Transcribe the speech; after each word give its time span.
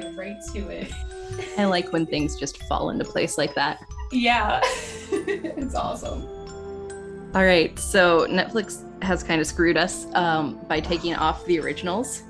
Get 0.00 0.16
right 0.16 0.36
to 0.52 0.68
it. 0.68 0.92
I 1.58 1.64
like 1.64 1.92
when 1.92 2.06
things 2.14 2.36
just 2.38 2.62
fall 2.64 2.90
into 2.90 3.04
place 3.04 3.38
like 3.38 3.54
that. 3.54 3.84
Yeah, 4.12 4.60
it's 5.10 5.74
awesome. 5.74 6.26
All 7.34 7.44
right, 7.44 7.78
so 7.78 8.26
Netflix 8.26 8.84
has 9.02 9.22
kind 9.22 9.40
of 9.40 9.46
screwed 9.46 9.76
us 9.76 10.06
um, 10.14 10.58
by 10.68 10.80
taking 10.80 11.14
off 11.14 11.44
the 11.46 11.60
originals. 11.60 12.22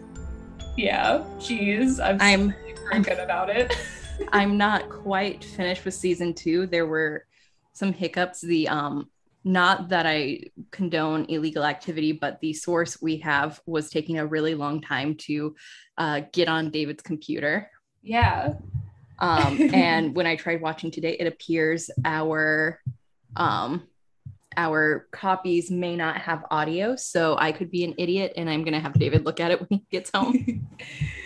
Yeah, 0.76 1.24
jeez, 1.38 1.98
I'm, 2.04 2.20
I'm 2.20 2.54
super 2.66 2.98
good 3.00 3.18
about 3.18 3.48
it. 3.48 3.74
I'm 4.32 4.58
not 4.58 4.90
quite 4.90 5.42
finished 5.42 5.84
with 5.84 5.94
season 5.94 6.34
two. 6.34 6.66
There 6.66 6.86
were 6.86 7.24
some 7.72 7.92
hiccups. 7.92 8.42
The 8.42 8.68
um, 8.68 9.08
not 9.44 9.88
that 9.88 10.06
I 10.06 10.40
condone 10.70 11.26
illegal 11.28 11.64
activity, 11.64 12.12
but 12.12 12.40
the 12.40 12.52
source 12.52 13.00
we 13.00 13.18
have 13.18 13.60
was 13.66 13.90
taking 13.90 14.18
a 14.18 14.26
really 14.26 14.54
long 14.54 14.80
time 14.80 15.14
to 15.16 15.54
uh, 15.98 16.22
get 16.32 16.48
on 16.48 16.70
David's 16.70 17.02
computer. 17.02 17.70
Yeah. 18.02 18.54
Um, 19.18 19.60
and 19.74 20.14
when 20.14 20.26
I 20.26 20.36
tried 20.36 20.60
watching 20.60 20.90
today, 20.90 21.16
it 21.18 21.26
appears 21.26 21.90
our 22.04 22.80
um, 23.36 23.86
our 24.56 25.06
copies 25.12 25.70
may 25.70 25.94
not 25.94 26.16
have 26.16 26.44
audio, 26.50 26.96
so 26.96 27.36
I 27.38 27.52
could 27.52 27.70
be 27.70 27.84
an 27.84 27.94
idiot, 27.98 28.32
and 28.36 28.50
I'm 28.50 28.64
gonna 28.64 28.80
have 28.80 28.94
David 28.94 29.24
look 29.24 29.38
at 29.38 29.52
it 29.52 29.60
when 29.60 29.68
he 29.70 29.86
gets 29.90 30.10
home. 30.12 30.66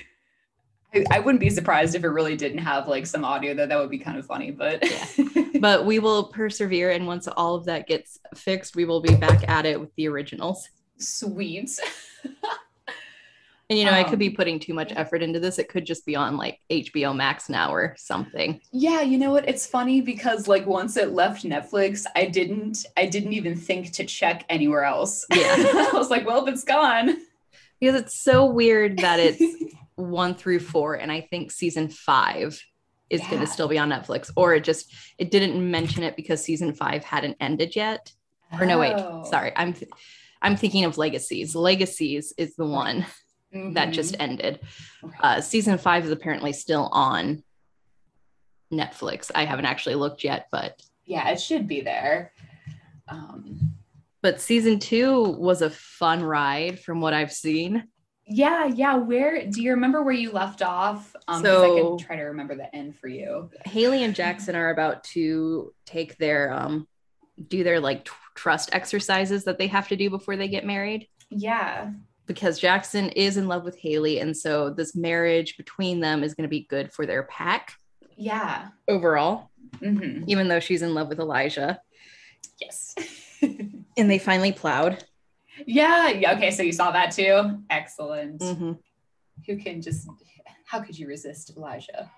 I, 0.95 1.05
I 1.11 1.19
wouldn't 1.21 1.41
be 1.41 1.51
surprised 1.51 1.95
if 1.95 2.05
it 2.05 2.09
really 2.09 2.37
didn't 2.37 2.59
have 2.59 2.89
like 2.89 3.07
some 3.07 3.25
audio 3.25 3.55
though. 3.55 3.67
That 3.67 3.79
would 3.79 3.91
be 3.91 3.99
kind 3.99 4.19
of 4.19 4.27
funny, 4.27 4.51
but 4.51 4.83
but 5.61 5.85
we 5.87 5.99
will 5.99 6.25
persevere, 6.25 6.91
and 6.91 7.07
once 7.07 7.27
all 7.29 7.55
of 7.55 7.65
that 7.67 7.87
gets 7.87 8.19
fixed, 8.35 8.77
we 8.77 8.85
will 8.85 9.01
be 9.01 9.15
back 9.15 9.49
at 9.49 9.67
it 9.67 9.81
with 9.81 9.95
the 9.97 10.09
originals. 10.09 10.69
sweet. 10.99 11.79
And 13.71 13.79
you 13.79 13.87
know, 13.87 13.93
I 13.93 14.05
could 14.05 14.19
be 14.19 14.29
Um, 14.29 14.35
putting 14.35 14.59
too 14.61 14.75
much 14.75 14.93
effort 14.95 15.23
into 15.23 15.41
this. 15.41 15.59
It 15.59 15.71
could 15.71 15.87
just 15.87 16.05
be 16.05 16.15
on 16.15 16.37
like 16.37 16.61
HBO 16.71 17.17
Max 17.17 17.49
now 17.49 17.73
or 17.73 17.95
something. 17.97 18.61
Yeah, 18.73 19.01
you 19.01 19.17
know 19.17 19.31
what? 19.31 19.49
It's 19.49 19.67
funny 19.67 20.03
because 20.03 20.47
like 20.47 20.67
once 20.67 20.99
it 20.99 21.13
left 21.13 21.45
Netflix, 21.45 22.05
I 22.15 22.27
didn't 22.27 22.85
I 22.95 23.07
didn't 23.07 23.33
even 23.33 23.57
think 23.57 23.93
to 23.93 24.05
check 24.05 24.45
anywhere 24.51 24.85
else. 24.85 25.25
Yeah. 25.33 25.55
I 25.57 25.91
was 25.95 26.11
like, 26.11 26.27
well, 26.27 26.47
if 26.47 26.53
it's 26.53 26.63
gone. 26.65 27.17
Because 27.81 28.01
it's 28.01 28.15
so 28.15 28.45
weird 28.45 28.99
that 28.99 29.19
it's 29.19 29.43
one 29.97 30.35
through 30.35 30.61
four, 30.61 30.95
and 30.95 31.11
I 31.13 31.21
think 31.23 31.51
season 31.53 31.89
five 31.89 32.61
is 33.11 33.21
going 33.29 33.41
to 33.41 33.47
still 33.47 33.69
be 33.69 33.79
on 33.79 33.91
Netflix, 33.91 34.31
or 34.37 34.55
it 34.55 34.65
just 34.65 34.93
it 35.19 35.31
didn't 35.31 35.71
mention 35.71 36.03
it 36.03 36.17
because 36.17 36.43
season 36.43 36.73
five 36.75 37.05
hadn't 37.05 37.37
ended 37.41 37.77
yet. 37.77 38.13
Or 38.59 38.67
no, 38.67 38.79
wait, 38.79 38.95
Oh. 38.97 39.25
sorry, 39.25 39.53
I'm 39.57 39.73
th- 39.73 39.91
I'm 40.43 40.57
thinking 40.57 40.85
of 40.85 40.99
Legacies. 40.99 41.55
Legacies 41.55 42.33
is 42.37 42.55
the 42.57 42.67
one 42.67 43.07
that 43.53 43.89
Mhm. 43.89 43.93
just 43.93 44.17
ended. 44.19 44.61
Okay. 45.03 45.17
Uh, 45.21 45.41
season 45.41 45.79
five 45.79 46.05
is 46.05 46.11
apparently 46.11 46.53
still 46.53 46.89
on 46.93 47.43
Netflix. 48.73 49.31
I 49.35 49.45
haven't 49.45 49.67
actually 49.67 49.95
looked 49.95 50.25
yet, 50.25 50.49
but 50.51 50.83
yeah, 51.05 51.29
it 51.31 51.41
should 51.41 51.69
be 51.69 51.81
there. 51.81 52.33
Um 53.09 53.75
but 54.23 54.41
season 54.41 54.79
two 54.79 55.23
was 55.23 55.61
a 55.61 55.69
fun 55.69 56.23
ride 56.23 56.81
from 56.81 57.01
what 57.03 57.13
I've 57.13 57.33
seen. 57.33 57.89
Yeah, 58.27 58.67
yeah. 58.67 58.95
Where 58.97 59.47
do 59.47 59.63
you 59.63 59.73
remember 59.73 60.03
where 60.03 60.15
you 60.15 60.33
left 60.33 60.63
off? 60.63 61.15
Um 61.29 61.43
'cause 61.43 61.63
I 61.63 61.81
can 61.81 61.99
try 61.99 62.17
to 62.17 62.23
remember 62.25 62.55
the 62.55 62.75
end 62.75 62.97
for 62.97 63.09
you. 63.09 63.51
Hayley 63.67 64.03
and 64.03 64.15
Jackson 64.15 64.57
are 64.57 64.71
about 64.71 65.05
to 65.15 65.75
take 65.87 66.17
their 66.17 66.53
um 66.53 66.89
do 67.49 67.65
their 67.65 67.81
like 67.81 68.05
tr- 68.05 68.15
trust 68.35 68.71
exercises 68.73 69.45
that 69.45 69.59
they 69.59 69.67
have 69.67 69.89
to 69.89 69.97
do 69.97 70.09
before 70.09 70.37
they 70.37 70.49
get 70.49 70.65
married 70.65 71.09
Yeah. 71.31 71.91
because 72.27 72.59
Jackson 72.61 73.09
is 73.11 73.37
in 73.37 73.49
love 73.49 73.65
with 73.65 73.77
Hayley 73.79 74.21
and 74.21 74.37
so 74.37 74.71
this 74.71 74.95
marriage 74.95 75.57
between 75.57 76.01
them 76.01 76.23
is 76.25 76.35
going 76.35 76.45
to 76.45 76.49
be 76.49 76.65
good 76.71 76.93
for 76.93 77.07
their 77.07 77.25
pack 77.25 77.73
Yeah. 78.17 78.69
overall 78.89 79.51
hmm 79.81 80.23
even 80.29 80.47
though 80.49 80.61
she's 80.61 80.83
in 80.83 80.95
love 80.95 81.09
with 81.09 81.19
Elijah 81.19 81.81
Yes. 82.61 82.95
and 83.43 83.85
they 84.11 84.19
finally 84.19 84.53
plowed 84.53 85.03
yeah. 85.67 86.09
Yeah. 86.09 86.33
Okay. 86.35 86.51
So 86.51 86.63
you 86.63 86.73
saw 86.73 86.91
that 86.93 87.11
too. 87.13 87.59
Excellent. 87.71 88.41
Mhm. 88.41 88.79
Who 89.47 89.57
can 89.57 89.81
just? 89.83 90.09
How 90.67 90.81
could 90.81 90.99
you 90.99 91.07
resist 91.07 91.53
Elijah? 91.57 92.11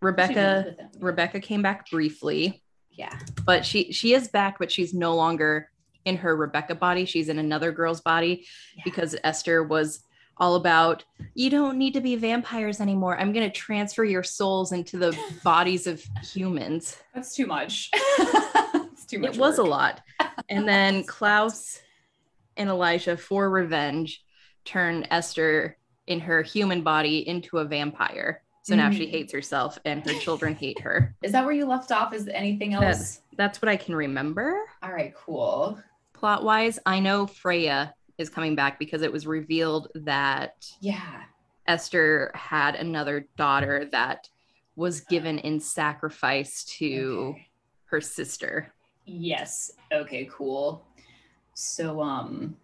Rebekah 0.00 0.76
Rebekah 1.00 1.40
came 1.40 1.62
back 1.62 1.90
briefly 1.90 2.62
Yeah. 2.90 3.18
but 3.44 3.64
she 3.64 3.92
she 3.92 4.14
is 4.14 4.28
back 4.28 4.58
but 4.58 4.70
she's 4.70 4.94
no 4.94 5.14
longer 5.16 5.70
in 6.04 6.16
her 6.18 6.36
Rebekah 6.36 6.76
body 6.76 7.04
she's 7.06 7.28
in 7.28 7.38
another 7.38 7.72
girl's 7.72 8.00
body 8.00 8.46
Yeah. 8.76 8.82
because 8.84 9.16
Esther 9.24 9.64
was 9.64 10.04
all 10.36 10.54
about 10.56 11.04
you 11.34 11.50
don't 11.50 11.76
need 11.78 11.94
to 11.94 12.00
be 12.00 12.14
vampires 12.16 12.80
anymore. 12.80 13.16
I'm 13.18 13.32
going 13.32 13.48
to 13.48 13.56
transfer 13.56 14.04
your 14.04 14.22
souls 14.22 14.72
into 14.72 14.96
the 14.98 15.16
bodies 15.44 15.86
of 15.86 16.04
humans. 16.22 16.96
That's 17.14 17.34
too 17.34 17.46
much. 17.46 17.90
it's 17.94 19.06
too 19.06 19.18
much. 19.20 19.34
It 19.36 19.40
was 19.40 19.58
a 19.58 19.62
lot. 19.62 20.02
And 20.48 20.68
then 20.68 21.02
Klaus 21.06 21.80
and 22.56 22.68
Elijah 22.68 23.16
for 23.16 23.50
revenge 23.50 24.22
turn 24.64 25.06
Esther 25.10 25.76
in 26.06 26.20
her 26.20 26.42
human 26.42 26.82
body 26.82 27.26
into 27.28 27.58
a 27.58 27.64
vampire. 27.64 28.42
So 28.62 28.74
now 28.74 28.90
she 28.90 29.06
Mm. 29.06 29.10
hates 29.10 29.32
herself 29.32 29.78
and 29.84 30.02
her 30.08 30.18
children 30.20 30.54
hate 30.54 30.80
her. 30.80 31.14
Is 31.22 31.32
that 31.32 31.44
where 31.44 31.52
you 31.54 31.66
left 31.66 31.92
off? 31.92 32.14
Is 32.14 32.24
there 32.24 32.36
anything 32.36 32.72
else? 32.72 32.82
That's- 32.82 33.20
That's 33.36 33.60
what 33.60 33.68
I 33.68 33.76
can 33.76 33.94
remember. 33.94 34.58
All 34.82 34.92
right, 34.92 35.12
cool. 35.14 35.78
Plot 36.14 36.44
wise, 36.44 36.78
I 36.86 37.00
know 37.00 37.26
Freya 37.26 37.94
is 38.16 38.30
coming 38.30 38.54
back 38.54 38.78
because 38.78 39.02
it 39.02 39.12
was 39.12 39.26
revealed 39.26 39.88
that 39.96 40.66
Yeah. 40.80 41.24
Esther 41.66 42.30
had 42.34 42.74
another 42.76 43.26
daughter 43.36 43.86
that 43.86 44.28
was 44.76 45.00
given 45.00 45.38
in 45.40 45.60
sacrifice 45.60 46.64
to 46.78 47.34
Okay. 47.34 47.48
her 47.86 48.00
sister. 48.00 48.72
Yes. 49.04 49.72
Okay, 49.92 50.28
cool. 50.32 50.86
So 51.54 52.00
um 52.02 52.56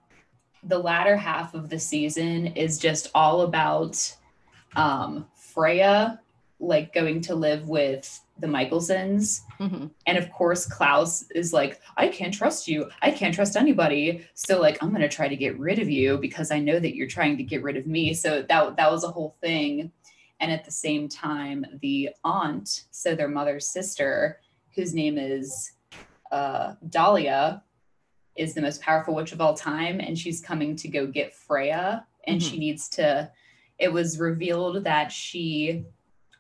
the 0.63 0.79
latter 0.79 1.17
half 1.17 1.55
of 1.55 1.71
the 1.71 1.79
season 1.79 2.49
is 2.49 2.79
just 2.79 3.11
all 3.15 3.43
about 3.43 4.15
um 4.77 5.27
Freya 5.35 6.21
like 6.63 6.93
going 6.93 7.23
to 7.23 7.35
live 7.35 7.67
with 7.69 8.21
the 8.39 8.47
Mikaelsons 8.47 9.41
Mhm. 9.59 9.91
and 10.07 10.19
of 10.19 10.31
course 10.31 10.67
Klaus 10.67 11.25
is 11.35 11.53
like 11.53 11.81
I 11.97 12.09
can't 12.09 12.33
trust 12.35 12.69
you. 12.69 12.91
I 13.03 13.11
can't 13.11 13.35
trust 13.35 13.57
anybody. 13.57 14.27
So 14.35 14.61
like 14.61 14.83
I'm 14.83 14.91
going 14.91 15.01
to 15.03 15.09
try 15.09 15.29
to 15.29 15.37
get 15.37 15.59
rid 15.59 15.79
of 15.79 15.89
you 15.89 16.19
because 16.19 16.51
I 16.51 16.59
know 16.61 16.79
that 16.79 16.95
you're 16.95 17.07
trying 17.09 17.37
to 17.39 17.43
get 17.43 17.63
rid 17.63 17.77
of 17.77 17.87
me. 17.87 18.13
So 18.15 18.43
that 18.43 18.77
that 18.77 18.91
was 18.91 19.05
a 19.05 19.09
whole 19.11 19.37
thing. 19.41 19.93
And 20.41 20.51
at 20.51 20.65
the 20.65 20.71
same 20.71 21.09
time 21.09 21.67
the 21.83 22.11
aunt, 22.25 22.85
so 22.91 23.15
their 23.15 23.29
mother's 23.29 23.67
sister 23.69 24.41
whose 24.75 24.95
name 24.95 25.19
is 25.19 25.73
uh, 26.33 26.75
Dahlia 26.89 27.63
is 28.37 28.55
the 28.55 28.63
most 28.63 28.81
powerful 28.81 29.15
witch 29.15 29.33
of 29.33 29.41
all 29.41 29.55
time, 29.55 30.01
and 30.01 30.19
she's 30.19 30.41
coming 30.41 30.77
to 30.77 30.89
go 30.89 31.07
get 31.07 31.35
Freya, 31.35 32.07
and 32.25 32.43
she 32.43 32.59
needs 32.59 32.89
to. 32.91 33.31
It 33.79 33.93
was 33.93 34.19
revealed 34.19 34.85
that 34.85 35.11
she 35.11 35.85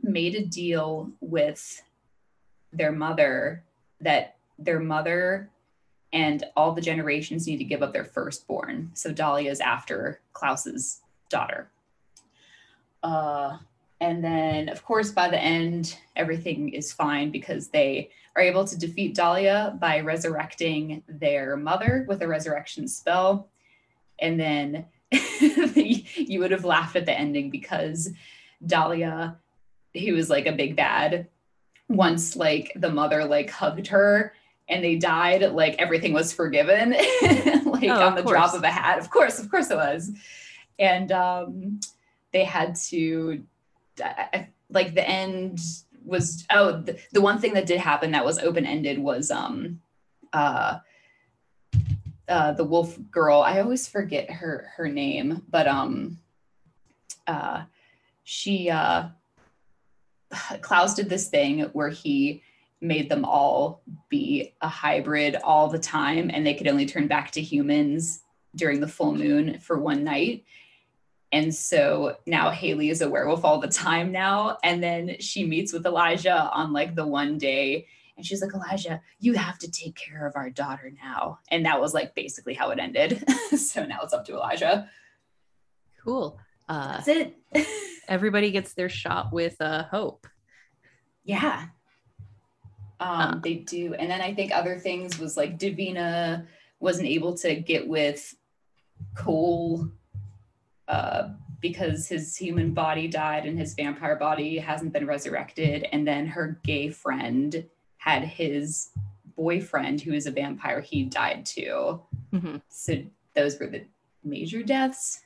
made 0.02 0.34
a 0.34 0.44
deal 0.44 1.10
with 1.20 1.82
their 2.72 2.92
mother 2.92 3.64
that 4.00 4.36
their 4.58 4.80
mother 4.80 5.50
and 6.12 6.44
all 6.56 6.72
the 6.72 6.80
generations 6.80 7.46
need 7.46 7.58
to 7.58 7.64
give 7.64 7.82
up 7.82 7.92
their 7.92 8.04
firstborn. 8.04 8.90
So 8.94 9.12
Dahlia 9.12 9.50
is 9.50 9.60
after 9.60 10.20
Klaus's 10.32 11.00
daughter. 11.28 11.70
Uh, 13.02 13.58
and 14.00 14.24
then, 14.24 14.70
of 14.70 14.82
course, 14.82 15.10
by 15.10 15.28
the 15.28 15.38
end, 15.38 15.98
everything 16.16 16.70
is 16.70 16.92
fine 16.92 17.30
because 17.30 17.68
they 17.68 18.10
are 18.34 18.42
able 18.42 18.64
to 18.64 18.78
defeat 18.78 19.14
Dahlia 19.14 19.76
by 19.78 20.00
resurrecting 20.00 21.02
their 21.06 21.56
mother 21.56 22.06
with 22.08 22.22
a 22.22 22.28
resurrection 22.28 22.88
spell. 22.88 23.50
And 24.18 24.40
then 24.40 24.86
you 25.12 26.40
would 26.40 26.50
have 26.50 26.64
laughed 26.64 26.96
at 26.96 27.04
the 27.04 27.18
ending 27.18 27.50
because 27.50 28.08
Dahlia, 28.64 29.36
who 29.94 30.14
was 30.14 30.30
like 30.30 30.46
a 30.46 30.52
big 30.52 30.76
bad, 30.76 31.28
once 31.88 32.36
like 32.36 32.72
the 32.76 32.90
mother 32.90 33.24
like 33.24 33.50
hugged 33.50 33.88
her 33.88 34.32
and 34.68 34.82
they 34.82 34.96
died, 34.96 35.42
like 35.52 35.74
everything 35.78 36.14
was 36.14 36.32
forgiven, 36.32 36.90
like 37.66 37.90
Oh, 37.90 38.06
on 38.06 38.14
the 38.14 38.22
drop 38.26 38.54
of 38.54 38.62
a 38.62 38.70
hat. 38.70 38.98
Of 38.98 39.10
course, 39.10 39.38
of 39.38 39.50
course 39.50 39.70
it 39.70 39.76
was. 39.76 40.10
And 40.78 41.12
um, 41.12 41.80
they 42.32 42.44
had 42.44 42.76
to, 42.86 43.42
I- 44.00 44.48
like 44.72 44.94
the 44.94 45.08
end 45.08 45.58
was 46.04 46.46
oh 46.50 46.80
the, 46.80 46.98
the 47.12 47.20
one 47.20 47.38
thing 47.38 47.54
that 47.54 47.66
did 47.66 47.80
happen 47.80 48.12
that 48.12 48.24
was 48.24 48.38
open 48.38 48.64
ended 48.64 48.98
was 48.98 49.30
um 49.30 49.80
uh 50.32 50.78
uh 52.28 52.52
the 52.52 52.64
wolf 52.64 52.96
girl 53.10 53.40
i 53.40 53.60
always 53.60 53.88
forget 53.88 54.30
her 54.30 54.70
her 54.76 54.88
name 54.88 55.42
but 55.48 55.66
um 55.66 56.18
uh 57.26 57.62
she 58.24 58.70
uh 58.70 59.08
klaus 60.60 60.94
did 60.94 61.08
this 61.08 61.28
thing 61.28 61.62
where 61.72 61.88
he 61.90 62.42
made 62.80 63.10
them 63.10 63.24
all 63.24 63.82
be 64.08 64.54
a 64.62 64.68
hybrid 64.68 65.36
all 65.44 65.68
the 65.68 65.78
time 65.78 66.30
and 66.32 66.46
they 66.46 66.54
could 66.54 66.68
only 66.68 66.86
turn 66.86 67.06
back 67.06 67.30
to 67.30 67.42
humans 67.42 68.22
during 68.56 68.80
the 68.80 68.88
full 68.88 69.14
moon 69.14 69.58
for 69.58 69.78
one 69.78 70.02
night 70.02 70.44
And 71.32 71.54
so 71.54 72.16
now 72.26 72.50
Hayley 72.50 72.90
is 72.90 73.02
a 73.02 73.08
werewolf 73.08 73.44
all 73.44 73.60
the 73.60 73.68
time 73.68 74.10
now. 74.10 74.58
And 74.64 74.82
then 74.82 75.16
she 75.20 75.46
meets 75.46 75.72
with 75.72 75.86
Elijah 75.86 76.50
on 76.52 76.72
like 76.72 76.94
the 76.96 77.06
one 77.06 77.38
day. 77.38 77.86
And 78.16 78.26
she's 78.26 78.42
like, 78.42 78.52
Elijah, 78.52 79.00
you 79.20 79.34
have 79.34 79.56
to 79.60 79.70
take 79.70 79.94
care 79.94 80.26
of 80.26 80.34
our 80.36 80.50
daughter 80.50 80.92
now. 81.02 81.38
And 81.50 81.64
that 81.66 81.80
was 81.80 81.94
like 81.94 82.14
basically 82.14 82.54
how 82.54 82.70
it 82.70 82.78
ended. 82.80 83.24
so 83.56 83.84
now 83.86 84.00
it's 84.02 84.12
up 84.12 84.24
to 84.26 84.32
Elijah. 84.34 84.90
Cool. 86.04 86.38
Uh, 86.68 87.00
That's 87.04 87.08
it. 87.08 87.36
everybody 88.08 88.50
gets 88.50 88.74
their 88.74 88.88
shot 88.88 89.32
with 89.32 89.60
uh, 89.60 89.84
hope. 89.84 90.26
yeah. 91.24 91.66
Um, 92.98 93.08
Uh. 93.08 93.38
they 93.38 93.54
do. 93.54 93.94
And 93.94 94.10
then 94.10 94.20
I 94.20 94.34
think 94.34 94.52
other 94.52 94.78
things 94.78 95.18
was 95.18 95.36
like 95.36 95.58
Davina 95.58 96.46
wasn't 96.80 97.08
able 97.08 97.36
to 97.38 97.54
get 97.54 97.86
with 97.88 98.34
Kol 99.14 99.88
uh, 100.90 101.28
because 101.60 102.08
his 102.08 102.36
human 102.36 102.72
body 102.74 103.06
died 103.06 103.46
and 103.46 103.58
his 103.58 103.74
vampire 103.74 104.16
body 104.16 104.58
hasn't 104.58 104.92
been 104.92 105.06
resurrected. 105.06 105.86
And 105.92 106.06
then 106.06 106.26
her 106.26 106.58
gay 106.64 106.90
friend 106.90 107.64
had 107.98 108.24
his 108.24 108.90
boyfriend, 109.36 110.00
who 110.00 110.12
is 110.12 110.26
a 110.26 110.30
vampire, 110.30 110.80
he 110.80 111.04
died 111.04 111.46
too. 111.46 112.00
Mhm. 112.32 112.60
So 112.68 113.02
those 113.34 113.60
were 113.60 113.68
the 113.68 113.84
major 114.24 114.62
deaths. 114.62 115.20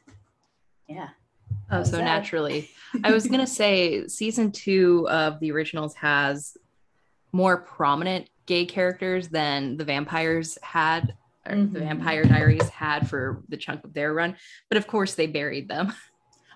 Yeah. 0.89 1.09
Oh, 1.71 1.83
so 1.83 1.97
that? 1.97 2.05
naturally. 2.05 2.69
I 3.03 3.13
was 3.13 3.27
going 3.27 3.41
to 3.47 3.47
say 3.47 4.07
season 4.07 4.53
two 4.53 5.09
of 5.09 5.41
the 5.41 5.51
originals 5.51 5.95
has 5.95 6.59
more 7.33 7.57
prominent 7.59 8.29
gay 8.47 8.67
characters 8.67 9.29
than 9.29 9.77
the 9.79 9.85
vampires 9.85 10.59
had, 10.63 11.15
or 11.49 11.57
the. 11.57 11.81
Vampire 11.81 12.25
Diaries 12.25 12.69
had 12.69 13.09
for 13.09 13.43
the 13.49 13.57
chunk 13.57 13.85
of 13.85 13.93
their 13.93 14.13
run. 14.13 14.37
But 14.69 14.79
of 14.79 14.87
course, 14.87 15.15
they 15.15 15.27
buried 15.27 15.69
them. 15.69 15.93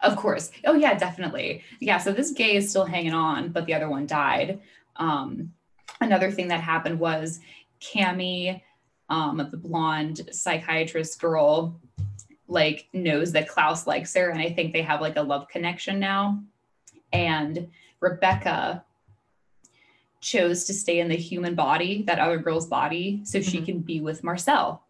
Of 0.00 0.14
course. 0.17 0.52
Oh 0.64 0.75
yeah, 0.75 0.94
definitely. 0.94 1.64
Yeah. 1.81 1.99
So 1.99 2.12
this 2.12 2.31
gay 2.31 2.55
is 2.55 2.70
still 2.70 2.85
hanging 2.85 3.14
on, 3.14 3.49
but 3.49 3.67
the 3.67 3.75
other 3.75 3.90
one 3.90 4.06
died. 4.06 4.61
Um, 4.94 5.52
another 6.00 6.31
thing 6.31 6.46
that 6.49 6.61
happened 6.61 7.00
was 7.00 7.40
Cami, 7.81 8.62
um, 9.08 9.38
the 9.50 9.56
blonde 9.56 10.20
psychiatrist 10.31 11.20
girl, 11.20 11.81
like 12.46 12.87
knows 12.93 13.32
that 13.32 13.49
Klaus 13.49 13.88
likes 13.88 14.14
her, 14.14 14.31
and 14.31 14.41
I 14.41 14.52
think 14.52 14.73
they 14.73 14.82
have 14.82 15.00
like 15.00 15.17
a 15.17 15.23
love 15.23 15.49
connection 15.49 15.99
now. 15.99 16.43
And 17.12 17.69
Rebekah 18.00 18.84
chose 20.20 20.65
to 20.65 20.75
stay 20.75 20.99
in 21.00 21.09
the 21.09 21.17
human 21.17 21.55
body, 21.55 22.03
that 22.03 22.19
other 22.19 22.38
girl's 22.38 22.67
body, 22.67 23.20
so 23.25 23.41
she 23.41 23.59
Mhm. 23.61 23.65
can 23.65 23.79
be 23.81 24.00
with 24.00 24.25
Marcel. 24.25 24.85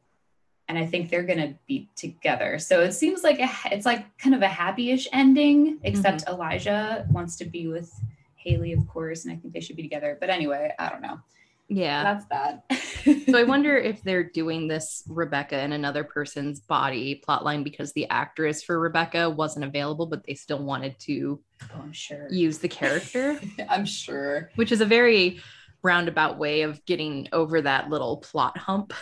And 0.68 0.78
I 0.78 0.86
think 0.86 1.08
they're 1.10 1.22
gonna 1.22 1.54
be 1.66 1.88
together. 1.96 2.58
So 2.58 2.82
it 2.82 2.92
seems 2.92 3.22
like 3.22 3.40
a, 3.40 3.50
it's 3.72 3.86
like 3.86 4.16
kind 4.18 4.34
of 4.34 4.42
a 4.42 4.48
happy-ish 4.48 5.08
ending, 5.12 5.78
except 5.82 6.24
Elijah 6.28 7.06
wants 7.10 7.36
to 7.36 7.44
be 7.44 7.68
with 7.68 7.92
Hayley, 8.36 8.72
of 8.72 8.86
course, 8.86 9.24
and 9.24 9.32
I 9.32 9.36
think 9.36 9.54
they 9.54 9.60
should 9.60 9.76
be 9.76 9.82
together. 9.82 10.16
But 10.20 10.30
anyway, 10.30 10.72
I 10.78 10.88
don't 10.88 11.02
know. 11.02 11.20
Yeah. 11.68 12.02
That's 12.02 12.24
that. 12.26 13.26
So 13.30 13.38
I 13.38 13.44
wonder 13.44 13.76
if 13.76 14.02
they're 14.02 14.24
doing 14.24 14.68
this 14.68 15.02
Rebekah 15.06 15.62
in 15.62 15.72
another 15.72 16.02
person's 16.02 16.60
body 16.60 17.22
plotline 17.26 17.62
because 17.62 17.92
the 17.92 18.08
actress 18.08 18.62
for 18.62 18.80
Rebekah 18.80 19.30
wasn't 19.30 19.66
available, 19.66 20.06
but 20.06 20.24
they 20.24 20.34
still 20.34 20.62
wanted 20.62 20.98
to 21.00 21.40
oh, 21.74 21.80
I'm 21.82 21.92
sure. 21.92 22.26
use 22.30 22.58
the 22.58 22.68
character, 22.68 23.38
I'm 23.68 23.84
sure. 23.84 24.50
which 24.54 24.72
is 24.72 24.80
a 24.80 24.86
very 24.86 25.40
roundabout 25.82 26.38
way 26.38 26.62
of 26.62 26.84
getting 26.86 27.28
over 27.32 27.60
that 27.60 27.90
little 27.90 28.16
plot 28.16 28.56
hump. 28.56 28.94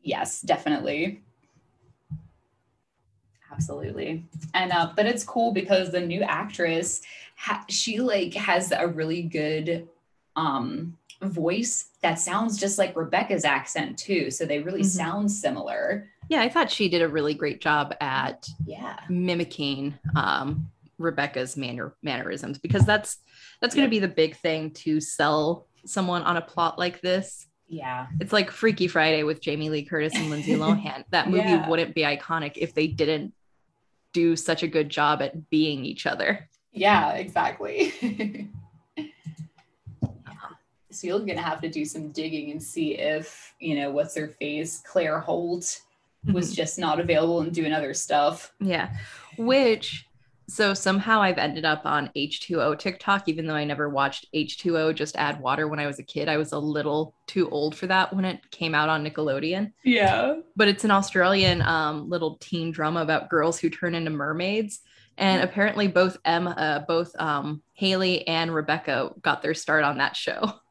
Yes, 0.00 0.40
definitely. 0.40 1.22
Absolutely. 3.50 4.24
And 4.54 4.72
uh 4.72 4.92
but 4.96 5.06
it's 5.06 5.24
cool 5.24 5.52
because 5.52 5.90
the 5.90 6.00
new 6.00 6.22
actress 6.22 7.02
ha- 7.36 7.64
she 7.68 8.00
like 8.00 8.32
has 8.34 8.72
a 8.72 8.86
really 8.86 9.22
good 9.22 9.88
um 10.36 10.96
voice 11.28 11.90
that 12.02 12.18
sounds 12.18 12.58
just 12.58 12.78
like 12.78 12.94
Rebekah's 12.96 13.44
accent 13.44 13.98
too. 13.98 14.30
So 14.30 14.44
they 14.44 14.60
really 14.60 14.82
Mhm. 14.82 14.86
sound 14.86 15.30
similar. 15.30 16.08
Yeah, 16.28 16.40
I 16.42 16.48
thought 16.48 16.70
she 16.70 16.88
did 16.88 17.02
a 17.02 17.08
really 17.08 17.34
great 17.34 17.60
job 17.60 17.94
at 18.00 18.48
Yeah. 18.66 18.98
mimicking 19.08 19.94
um, 20.16 20.70
Rebekah's 20.98 21.56
manner 21.56 21.94
mannerisms 22.02 22.58
because 22.58 22.84
that's 22.86 23.18
that's 23.60 23.74
going 23.76 23.86
to 23.86 23.90
be 23.90 24.00
the 24.00 24.08
big 24.08 24.36
thing 24.36 24.72
to 24.72 25.00
sell 25.00 25.66
someone 25.84 26.22
on 26.22 26.36
a 26.36 26.40
plot 26.42 26.78
like 26.80 27.00
this. 27.00 27.46
Yeah. 27.68 28.08
It's 28.20 28.32
like 28.32 28.50
Freaky 28.50 28.88
Friday 28.88 29.22
with 29.22 29.40
Jamie 29.40 29.70
Lee 29.70 29.84
Curtis 29.84 30.14
and 30.16 30.30
Lindsay 30.30 30.52
Lohan. 30.56 31.04
That 31.10 31.28
movie 31.30 31.42
Yeah. 31.48 31.68
wouldn't 31.68 31.94
be 31.94 32.02
iconic 32.02 32.56
if 32.56 32.74
they 32.74 32.86
didn't 32.88 33.32
do 34.12 34.34
such 34.36 34.62
a 34.62 34.68
good 34.68 34.88
job 34.90 35.22
at 35.22 35.48
being 35.48 35.84
each 35.84 36.06
other. 36.06 36.48
Yeah, 36.72 37.12
exactly. 37.12 37.92
so 40.94 41.06
you're 41.06 41.20
gonna 41.20 41.40
have 41.40 41.60
to 41.62 41.68
do 41.68 41.84
some 41.84 42.10
digging 42.12 42.50
and 42.50 42.62
see 42.62 42.98
if, 42.98 43.54
you 43.58 43.76
know, 43.76 43.90
what's 43.90 44.16
her 44.16 44.28
face, 44.28 44.82
Claire 44.86 45.20
Holt 45.20 45.80
was 46.32 46.54
just 46.54 46.78
not 46.78 47.00
available 47.00 47.40
and 47.40 47.52
doing 47.52 47.72
other 47.72 47.94
stuff. 47.94 48.52
Yeah. 48.60 48.94
Which 49.38 50.06
so 50.48 50.74
somehow 50.74 51.22
I've 51.22 51.38
ended 51.38 51.64
up 51.64 51.86
on 51.86 52.10
H2O 52.16 52.78
TikTok, 52.78 53.28
even 53.28 53.46
though 53.46 53.54
I 53.54 53.64
never 53.64 53.88
watched 53.88 54.26
H2O 54.34 54.94
just 54.94 55.16
add 55.16 55.40
water 55.40 55.66
when 55.66 55.78
I 55.78 55.86
was 55.86 55.98
a 55.98 56.02
kid. 56.02 56.28
I 56.28 56.36
was 56.36 56.52
a 56.52 56.58
little 56.58 57.14
too 57.26 57.48
old 57.48 57.74
for 57.74 57.86
that 57.86 58.12
when 58.12 58.24
it 58.24 58.50
came 58.50 58.74
out 58.74 58.88
on 58.88 59.04
Nickelodeon. 59.04 59.72
Yeah. 59.82 60.40
But 60.54 60.68
it's 60.68 60.84
an 60.84 60.90
Australian 60.90 61.62
um, 61.62 62.10
little 62.10 62.36
teen 62.36 62.70
drama 62.70 63.00
about 63.00 63.30
girls 63.30 63.58
who 63.58 63.70
turn 63.70 63.94
into 63.94 64.10
mermaids. 64.10 64.80
And 65.16 65.42
apparently 65.42 65.88
both 65.88 66.18
Emma, 66.24 66.50
uh, 66.50 66.78
both 66.80 67.14
um, 67.18 67.62
Hayley 67.74 68.26
and 68.26 68.54
Rebekah 68.54 69.12
got 69.22 69.42
their 69.42 69.54
start 69.54 69.84
on 69.84 69.98
that 69.98 70.16
show. 70.16 70.52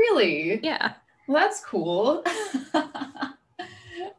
Really? 0.00 0.60
Yeah. 0.62 0.94
Well, 1.28 1.42
that's 1.42 1.62
cool. 1.64 2.24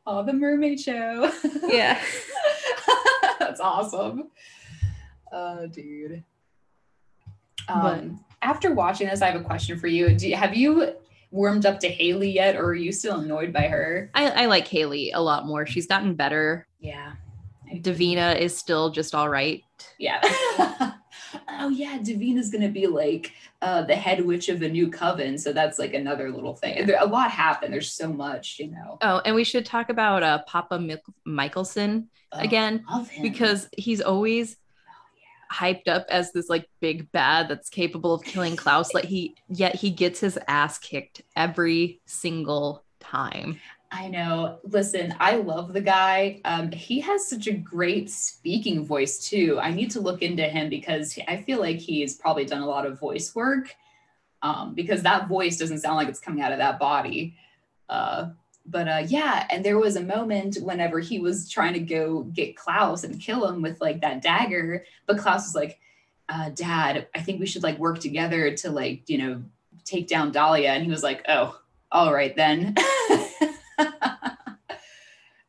oh, 0.05 0.23
the 0.23 0.33
mermaid 0.33 0.79
show. 0.79 1.31
Yeah. 1.67 1.99
that's 3.39 3.59
awesome. 3.59 4.29
Oh, 5.31 5.65
dude. 5.67 6.23
But- 7.67 7.99
Um, 7.99 8.23
after 8.43 8.73
watching 8.73 9.07
this, 9.07 9.21
I 9.21 9.27
have 9.31 9.39
a 9.39 9.43
question 9.43 9.77
for 9.79 9.87
you. 9.87 10.13
Do 10.15 10.27
you, 10.27 10.35
have 10.35 10.55
you 10.55 10.93
warmed 11.31 11.65
up 11.65 11.79
to 11.79 11.87
Hayley 11.87 12.31
yet, 12.31 12.55
or 12.55 12.65
are 12.65 12.75
you 12.75 12.91
still 12.91 13.19
annoyed 13.21 13.53
by 13.53 13.67
her? 13.67 14.09
I, 14.15 14.29
I 14.29 14.45
like 14.47 14.67
Hayley 14.67 15.11
a 15.11 15.19
lot 15.21 15.45
more. 15.45 15.65
She's 15.65 15.87
gotten 15.87 16.15
better. 16.15 16.67
Yeah. 16.79 17.13
Davina 17.75 18.37
is 18.37 18.57
still 18.57 18.89
just 18.89 19.13
all 19.15 19.29
right. 19.29 19.63
Yeah. 19.99 20.21
Oh 21.59 21.69
yeah, 21.69 21.97
Davina's 21.97 22.49
gonna 22.49 22.69
be 22.69 22.87
like 22.87 23.33
uh, 23.61 23.83
the 23.83 23.95
head 23.95 24.25
witch 24.25 24.49
of 24.49 24.59
the 24.59 24.69
new 24.69 24.89
coven, 24.89 25.37
so 25.37 25.53
that's 25.53 25.77
like 25.79 25.93
another 25.93 26.31
little 26.31 26.55
thing. 26.55 26.85
There, 26.85 26.97
a 26.99 27.05
lot 27.05 27.31
happened. 27.31 27.73
There's 27.73 27.91
so 27.91 28.11
much, 28.11 28.57
you 28.59 28.71
know. 28.71 28.97
Oh, 29.01 29.21
and 29.25 29.35
we 29.35 29.43
should 29.43 29.65
talk 29.65 29.89
about 29.89 30.23
uh, 30.23 30.39
Papa 30.47 30.79
Mik- 30.79 31.01
Mikaelson 31.27 32.07
Oh, 32.33 32.39
again 32.39 32.85
because 33.21 33.67
he's 33.75 33.99
always 33.99 34.55
hyped 35.51 35.89
up 35.89 36.05
as 36.09 36.31
this 36.31 36.47
like 36.47 36.65
big 36.79 37.11
bad 37.11 37.49
that's 37.49 37.69
capable 37.69 38.13
of 38.13 38.23
killing 38.23 38.55
Klaus. 38.55 38.93
Like 38.93 39.03
he, 39.03 39.35
yet 39.49 39.75
he 39.75 39.89
gets 39.91 40.21
his 40.21 40.39
ass 40.47 40.77
kicked 40.77 41.23
every 41.35 41.99
single 42.05 42.85
time. 43.01 43.59
I 43.91 44.07
know. 44.07 44.59
Listen, 44.63 45.13
I 45.19 45.35
love 45.35 45.73
the 45.73 45.81
guy. 45.81 46.39
Um, 46.45 46.71
he 46.71 47.01
has 47.01 47.27
such 47.27 47.47
a 47.47 47.53
great 47.53 48.09
speaking 48.09 48.85
voice 48.85 49.19
too. 49.19 49.59
I 49.61 49.71
need 49.71 49.91
to 49.91 49.99
look 49.99 50.21
into 50.21 50.43
him 50.43 50.69
because 50.69 51.19
I 51.27 51.37
feel 51.41 51.59
like 51.59 51.77
he's 51.77 52.15
probably 52.15 52.45
done 52.45 52.61
a 52.61 52.67
lot 52.67 52.85
of 52.85 52.99
voice 52.99 53.35
work. 53.35 53.75
Um, 54.43 54.73
because 54.73 55.03
that 55.03 55.27
voice 55.27 55.57
doesn't 55.57 55.79
sound 55.79 55.97
like 55.97 56.07
it's 56.07 56.19
coming 56.19 56.41
out 56.41 56.51
of 56.51 56.57
that 56.57 56.79
body. 56.79 57.35
Uh, 57.87 58.29
but 58.65 58.87
uh, 58.87 59.03
yeah, 59.07 59.45
and 59.49 59.63
there 59.63 59.77
was 59.77 59.95
a 59.95 60.03
moment 60.03 60.57
whenever 60.61 60.99
he 60.99 61.19
was 61.19 61.49
trying 61.49 61.73
to 61.73 61.79
go 61.79 62.23
get 62.23 62.55
Klaus 62.55 63.03
and 63.03 63.19
kill 63.19 63.47
him 63.47 63.61
with 63.61 63.81
like 63.81 64.01
that 64.01 64.21
dagger, 64.21 64.85
but 65.05 65.17
Klaus 65.17 65.45
was 65.45 65.55
like, 65.55 65.79
uh, 66.29 66.49
"Dad, 66.49 67.07
I 67.13 67.21
think 67.21 67.39
we 67.39 67.45
should 67.45 67.63
like 67.63 67.77
work 67.77 67.99
together 67.99 68.55
to 68.57 68.71
like 68.71 69.09
you 69.09 69.17
know 69.17 69.43
take 69.83 70.07
down 70.07 70.31
Dahlia," 70.31 70.69
and 70.69 70.83
he 70.83 70.89
was 70.89 71.03
like, 71.03 71.25
"Oh, 71.27 71.59
all 71.91 72.13
right 72.13 72.35
then." 72.35 72.75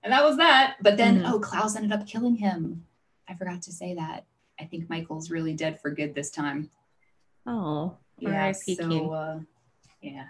and 0.03 0.13
that 0.13 0.25
was 0.25 0.37
that. 0.39 0.77
But 0.83 0.97
then, 0.97 1.23
Mhm. 1.23 1.31
oh, 1.31 1.39
Klaus 1.41 1.77
ended 1.77 1.93
up 1.93 2.07
killing 2.07 2.37
him. 2.37 2.87
I 3.29 3.35
forgot 3.35 3.63
to 3.63 3.73
say 3.73 3.95
that. 3.95 4.25
I 4.61 4.65
think 4.65 4.89
Michael's 4.91 5.31
really 5.31 5.55
dead 5.55 5.81
for 5.81 5.91
good 5.91 6.15
this 6.15 6.31
time. 6.31 6.71
Oh, 7.47 7.97
Yeah. 8.19 8.53
So, 8.53 9.11
uh, 9.13 9.41
yeah. 10.01 10.27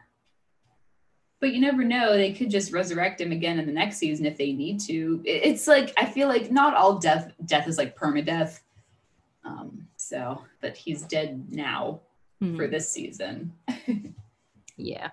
But 1.40 1.52
you 1.52 1.60
never 1.60 1.82
know. 1.84 2.12
They 2.16 2.32
could 2.32 2.48
just 2.50 2.72
resurrect 2.72 3.20
him 3.20 3.32
again 3.32 3.58
in 3.58 3.66
the 3.66 3.72
next 3.72 3.98
season 3.98 4.24
if 4.26 4.38
they 4.38 4.52
need 4.52 4.78
to. 4.82 5.20
It's 5.24 5.66
like 5.66 5.92
I 5.96 6.06
feel 6.06 6.28
like 6.28 6.50
not 6.52 6.74
all 6.74 6.98
death 6.98 7.32
death 7.44 7.66
is 7.68 7.76
like 7.78 7.96
permadeath. 7.98 8.60
Um, 9.44 9.88
so, 9.96 10.42
but 10.60 10.76
he's 10.76 11.02
dead 11.02 11.52
now 11.52 12.00
Mhm. 12.40 12.56
for 12.56 12.68
this 12.68 12.88
season. 12.88 13.52
yeah. 14.76 15.10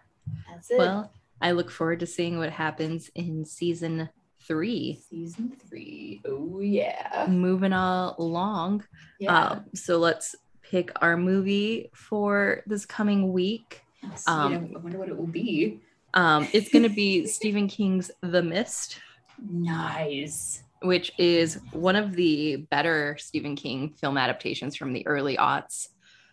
That's 0.52 0.72
it. 0.72 0.78
Well, 0.78 1.12
I 1.42 1.52
look 1.52 1.72
forward 1.72 2.00
to 2.02 2.08
seeing 2.08 2.38
what 2.38 2.52
happens 2.52 3.10
in 3.16 3.46
season 3.46 4.10
three. 4.42 5.00
Season 5.10 5.54
three. 5.70 6.22
Oh 6.26 6.60
yeah. 6.60 7.26
Moving 7.30 7.74
along. 7.74 8.84
Yeah. 9.20 9.40
Um, 9.40 9.66
so 9.74 9.98
let's 9.98 10.36
pick 10.62 10.92
our 11.02 11.18
movie 11.18 11.90
for 11.94 12.64
this 12.66 12.86
coming 12.86 13.32
week. 13.32 13.82
You 14.04 14.10
um, 14.28 14.54
know, 14.54 14.70
I 14.76 14.80
wonder 14.80 14.98
what 14.98 15.10
it 15.10 15.18
will 15.18 15.28
be. 15.28 15.80
Um, 16.14 16.48
it's 16.54 16.70
going 16.70 16.84
to 16.84 16.90
be 16.90 17.28
Stephen 17.28 17.68
King's 17.68 18.12
The 18.22 18.42
Mist, 18.42 19.00
Nice. 19.52 20.64
which 20.82 21.12
is 21.18 21.60
one 21.72 21.96
of 21.96 22.16
the 22.16 22.58
better 22.72 23.18
Stephen 23.20 23.56
King 23.56 23.94
film 24.00 24.18
adaptations 24.18 24.76
from 24.76 24.94
the 24.94 25.06
early 25.06 25.38
aughts. 25.38 25.90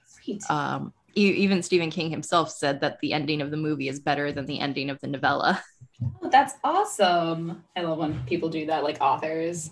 Sweet. 0.07 0.43
Um, 0.50 0.93
even 1.16 1.62
Stephen 1.62 1.90
King 1.90 2.11
himself 2.11 2.50
said 2.50 2.80
that 2.80 3.00
the 3.00 3.12
ending 3.12 3.40
of 3.40 3.50
the 3.50 3.56
movie 3.56 3.88
is 3.88 3.99
better 3.99 4.32
than 4.32 4.46
the 4.46 4.61
ending 4.61 4.90
of 4.90 5.00
the 5.00 5.06
novella. 5.06 5.62
oh, 6.23 6.28
that's 6.28 6.54
awesome. 6.62 7.64
I 7.75 7.82
love 7.82 7.99
when 7.99 8.23
people 8.26 8.49
do 8.49 8.66
that, 8.66 8.85
like 8.85 8.99
authors. 9.00 9.70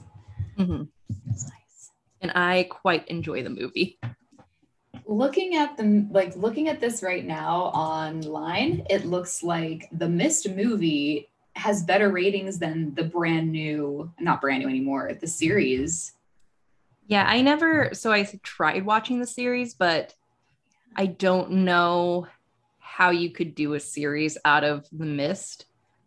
Mhm. 0.59 0.89
That's 1.27 1.45
nice. 1.45 1.91
And 2.21 2.33
I 2.35 2.67
quite 2.71 3.07
enjoy 3.09 3.43
the 3.43 3.51
movie. 3.51 3.99
Looking 5.07 5.57
at 5.57 5.77
the 5.77 6.07
like 6.11 6.35
looking 6.37 6.69
at 6.69 6.81
this 6.81 7.03
right 7.03 7.25
now 7.25 7.65
online, 7.75 8.87
it 8.89 9.05
looks 9.05 9.43
like 9.43 9.89
the 9.93 10.09
Mist 10.09 10.49
movie 10.49 11.29
has 11.57 11.83
better 11.83 12.09
ratings 12.11 12.59
than 12.59 12.95
the 12.95 13.05
brand 13.05 13.53
new, 13.53 14.11
not 14.19 14.41
brand 14.41 14.63
new 14.63 14.69
anymore, 14.69 15.13
the 15.21 15.27
series. 15.27 16.13
Yeah, 17.07 17.27
I 17.29 17.43
never, 17.43 17.91
so 17.93 18.13
I 18.13 18.25
tried 18.43 18.87
watching 18.87 19.21
the 19.21 19.27
series, 19.27 19.75
but 19.75 20.15
I 20.97 21.07
don't 21.07 21.51
know 21.51 22.27
how 22.79 23.11
you 23.11 23.31
could 23.31 23.55
do 23.55 23.75
a 23.75 23.81
series 23.81 24.39
out 24.45 24.65
of 24.65 24.87
The 24.93 25.07
Mist. 25.07 25.67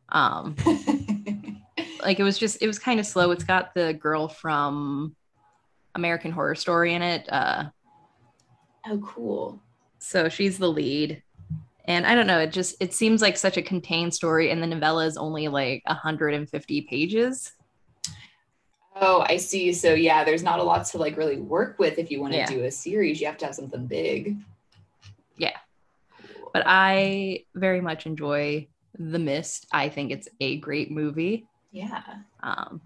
Um, 0.10 0.56
like 2.02 2.20
it 2.20 2.24
was 2.24 2.38
just, 2.38 2.62
it 2.62 2.68
was 2.68 2.80
kind 2.80 3.00
of 3.00 3.06
slow. 3.06 3.32
It's 3.32 3.44
got 3.44 3.74
the 3.74 3.94
girl 3.94 4.28
from 4.28 5.16
American 5.96 6.32
Horror 6.32 6.56
Story 6.56 6.94
in 6.94 7.02
it. 7.02 7.32
Uh, 7.32 7.66
oh, 8.88 9.00
cool. 9.00 9.62
so 10.00 10.30
she's 10.30 10.58
the 10.58 10.70
lead. 10.70 11.22
And 11.86 12.06
I 12.06 12.16
don't 12.16 12.28
know, 12.28 12.40
it 12.40 12.52
just, 12.52 12.76
it 12.82 12.94
seems 12.94 13.22
like 13.22 13.38
such 13.38 13.56
a 13.58 13.62
contained 13.62 14.14
story. 14.14 14.52
And 14.52 14.62
the 14.62 14.68
novella 14.68 15.06
is 15.06 15.18
only 15.18 15.48
like 15.48 15.82
150 15.86 16.82
pages. 16.82 17.54
Oh, 19.00 19.24
I 19.28 19.38
see. 19.38 19.72
So 19.74 19.94
yeah, 19.94 20.24
there's 20.24 20.44
not 20.44 20.60
a 20.60 20.64
lot 20.64 20.86
to 20.88 20.98
like 20.98 21.18
really 21.18 21.38
work 21.38 21.78
with 21.80 21.98
if 22.00 22.10
you 22.12 22.20
want 22.20 22.34
to 22.34 22.40
Yeah. 22.40 22.46
do 22.48 22.64
a 22.66 22.72
series. 22.72 23.22
You 23.22 23.28
have 23.28 23.38
to 23.38 23.46
have 23.46 23.56
something 23.56 23.86
big. 23.86 24.38
But 26.54 26.64
I 26.66 27.46
very 27.56 27.82
much 27.82 28.06
enjoy 28.06 28.68
The 28.98 29.20
Mist. 29.20 29.68
I 29.72 29.90
think 29.90 30.12
it's 30.12 30.28
a 30.40 30.58
great 30.58 30.92
movie. 30.92 31.46
Yeah. 31.72 32.02
um 32.42 32.82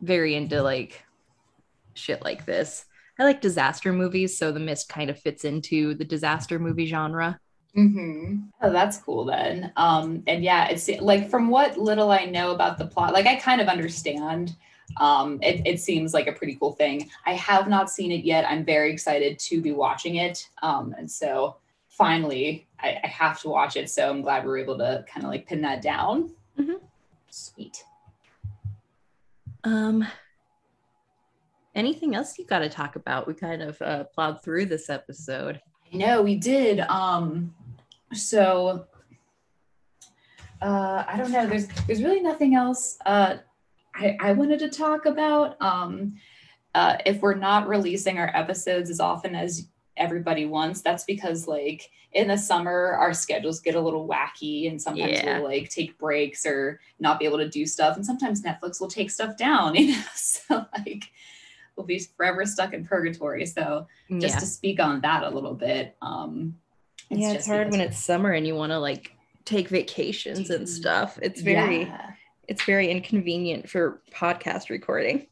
very 0.00 0.34
into 0.36 0.62
like 0.62 1.04
shit 1.94 2.22
like 2.22 2.44
this 2.46 2.84
i 3.18 3.24
like 3.24 3.40
disaster 3.40 3.92
movies 3.92 4.38
so 4.38 4.52
the 4.52 4.60
mist 4.60 4.88
kind 4.88 5.10
of 5.10 5.18
fits 5.18 5.44
into 5.44 5.94
the 5.94 6.04
disaster 6.04 6.58
movie 6.60 6.86
genre 6.86 7.40
Mm-hmm. 7.76 8.36
Oh, 8.62 8.72
that's 8.72 8.98
cool 8.98 9.24
then. 9.24 9.72
Um, 9.76 10.22
and 10.26 10.42
yeah, 10.42 10.68
it's 10.68 10.88
like 11.00 11.28
from 11.30 11.48
what 11.48 11.78
little 11.78 12.10
I 12.10 12.24
know 12.24 12.50
about 12.52 12.78
the 12.78 12.86
plot, 12.86 13.12
like 13.12 13.26
I 13.26 13.36
kind 13.36 13.60
of 13.60 13.68
understand. 13.68 14.56
Um, 14.96 15.38
it, 15.42 15.62
it 15.66 15.80
seems 15.80 16.14
like 16.14 16.26
a 16.26 16.32
pretty 16.32 16.56
cool 16.56 16.72
thing. 16.72 17.08
I 17.26 17.34
have 17.34 17.68
not 17.68 17.90
seen 17.90 18.10
it 18.10 18.24
yet. 18.24 18.46
I'm 18.48 18.64
very 18.64 18.90
excited 18.90 19.38
to 19.40 19.60
be 19.60 19.72
watching 19.72 20.16
it. 20.16 20.48
Um, 20.62 20.94
and 20.98 21.08
so 21.08 21.56
finally, 21.98 22.68
I, 22.80 22.96
I 23.02 23.06
have 23.08 23.40
to 23.42 23.48
watch 23.48 23.76
it. 23.76 23.90
So 23.90 24.08
I'm 24.08 24.22
glad 24.22 24.44
we 24.46 24.50
are 24.52 24.56
able 24.58 24.78
to 24.78 25.04
kind 25.12 25.26
of 25.26 25.30
like 25.32 25.46
pin 25.46 25.60
that 25.62 25.82
down. 25.82 26.30
Mhm. 26.58 26.80
Sweet. 27.30 27.84
um 29.64 30.06
anything 31.74 32.14
else 32.14 32.38
you 32.38 32.44
got 32.46 32.60
to 32.60 32.68
talk 32.68 32.94
about 32.96 33.26
we 33.26 33.34
kind 33.34 33.60
of 33.60 33.80
uh, 33.82 34.04
plowed 34.04 34.42
through 34.42 34.64
this 34.66 34.88
episode 34.88 35.60
No, 35.92 36.22
we 36.22 36.36
did. 36.36 36.80
Um, 36.80 37.54
so 38.14 38.86
uh, 40.62 41.04
I 41.06 41.16
don't 41.16 41.30
know. 41.32 41.46
There's 41.46 41.66
there's 41.86 42.02
really 42.02 42.20
nothing 42.20 42.54
else 42.54 42.98
uh, 43.06 43.36
I, 43.94 44.16
I 44.20 44.32
wanted 44.32 44.58
to 44.60 44.68
talk 44.68 45.06
about. 45.06 45.60
Um, 45.60 46.14
uh, 46.74 46.96
if 47.06 47.20
we're 47.22 47.34
not 47.34 47.66
releasing 47.68 48.18
our 48.18 48.30
episodes 48.34 48.90
as 48.90 49.00
often 49.00 49.34
as 49.34 49.68
everybody 49.98 50.46
wants, 50.46 50.80
that's 50.80 51.04
because 51.04 51.46
like 51.46 51.90
in 52.12 52.28
the 52.28 52.38
summer 52.38 52.92
our 52.92 53.12
schedules 53.12 53.60
get 53.60 53.74
a 53.74 53.80
little 53.80 54.08
wacky, 54.08 54.70
and 54.70 54.80
sometimes 54.80 55.12
Yeah. 55.12 55.38
we'll 55.38 55.48
like 55.48 55.68
take 55.68 55.98
breaks 55.98 56.46
or 56.46 56.80
not 56.98 57.18
be 57.18 57.24
able 57.26 57.38
to 57.38 57.48
do 57.48 57.66
stuff, 57.66 57.96
and 57.96 58.06
sometimes 58.06 58.42
Netflix 58.42 58.80
will 58.80 58.88
take 58.88 59.10
stuff 59.10 59.36
down. 59.36 59.74
You 59.78 59.92
know, 59.92 60.02
so 60.14 60.66
like 60.78 61.10
we'll 61.76 61.86
be 61.86 61.98
forever 61.98 62.44
stuck 62.44 62.72
in 62.72 62.84
purgatory. 62.84 63.46
So 63.46 63.86
just 64.18 64.34
yeah 64.34 64.40
to 64.40 64.46
speak 64.46 64.80
on 64.80 65.00
that 65.02 65.22
a 65.22 65.30
little 65.30 65.54
bit. 65.54 65.96
Um, 66.02 66.56
yeah 67.10 67.28
it's 67.28 67.38
just 67.38 67.48
hard 67.48 67.70
when 67.70 67.80
it's 67.80 67.98
summer 67.98 68.32
and 68.32 68.46
you 68.46 68.54
want 68.54 68.72
to 68.72 68.78
like 68.78 69.12
take 69.44 69.68
vacations 69.68 70.50
and 70.50 70.68
stuff 70.68 71.18
it's 71.22 71.40
very 71.40 71.82
yeah. 71.84 72.10
it's 72.48 72.64
very 72.64 72.90
inconvenient 72.90 73.68
for 73.68 74.02
podcast 74.12 74.68
recording 74.68 75.26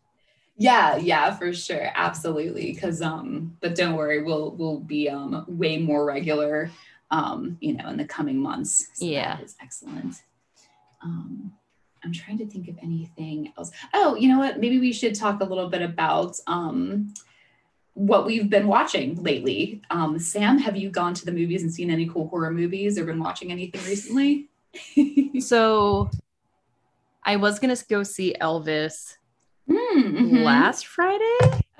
yeah, 0.57 0.97
yeah, 0.97 1.35
for 1.37 1.53
sure, 1.53 1.91
absolutely. 1.95 2.73
Because 2.73 3.03
um, 3.03 3.57
but 3.61 3.75
don't 3.75 3.97
worry, 3.97 4.23
we'll 4.23 4.53
we'll 4.53 4.81
be 4.81 5.09
um 5.09 5.45
way 5.49 5.79
more 5.79 6.05
regular, 6.05 6.71
um, 7.11 7.59
you 7.61 7.75
know, 7.75 7.89
in 7.89 7.97
the 7.97 8.05
coming 8.05 8.39
months. 8.39 8.89
So 8.95 9.05
Yeah. 9.05 9.37
that 9.37 9.45
is 9.45 9.57
excellent. 9.61 10.23
Um, 11.03 11.53
I'm 12.05 12.13
trying 12.13 12.39
to 12.39 12.47
think 12.47 12.69
of 12.69 12.77
anything 12.83 13.53
else. 13.59 13.71
Oh, 13.93 14.15
you 14.15 14.29
know 14.29 14.39
what? 14.39 14.61
Maybe 14.61 14.79
we 14.79 14.93
should 14.93 15.15
talk 15.15 15.41
a 15.41 15.45
little 15.45 15.69
bit 15.69 15.83
about 15.83 16.37
um 16.47 17.13
what 17.95 18.27
we've 18.27 18.51
been 18.51 18.67
watching 18.67 19.23
lately. 19.23 19.81
Um, 19.91 20.19
Sam, 20.19 20.59
have 20.59 20.77
you 20.77 20.91
gone 20.91 21.15
to 21.15 21.25
the 21.25 21.33
movies 21.33 21.63
and 21.63 21.73
seen 21.73 21.91
any 21.91 22.07
cool 22.07 22.29
horror 22.29 22.51
movies 22.51 22.99
or 22.99 23.05
been 23.05 23.19
watching 23.19 23.51
anything 23.51 23.83
recently? 23.85 24.49
so 25.41 26.11
i 27.25 27.35
was 27.37 27.59
gonna 27.59 27.77
go 27.89 28.03
see 28.03 28.35
elvis 28.43 29.17
Mm, 29.69 30.13
mhm. 30.19 30.45
last 30.45 30.87
friday 30.87 31.39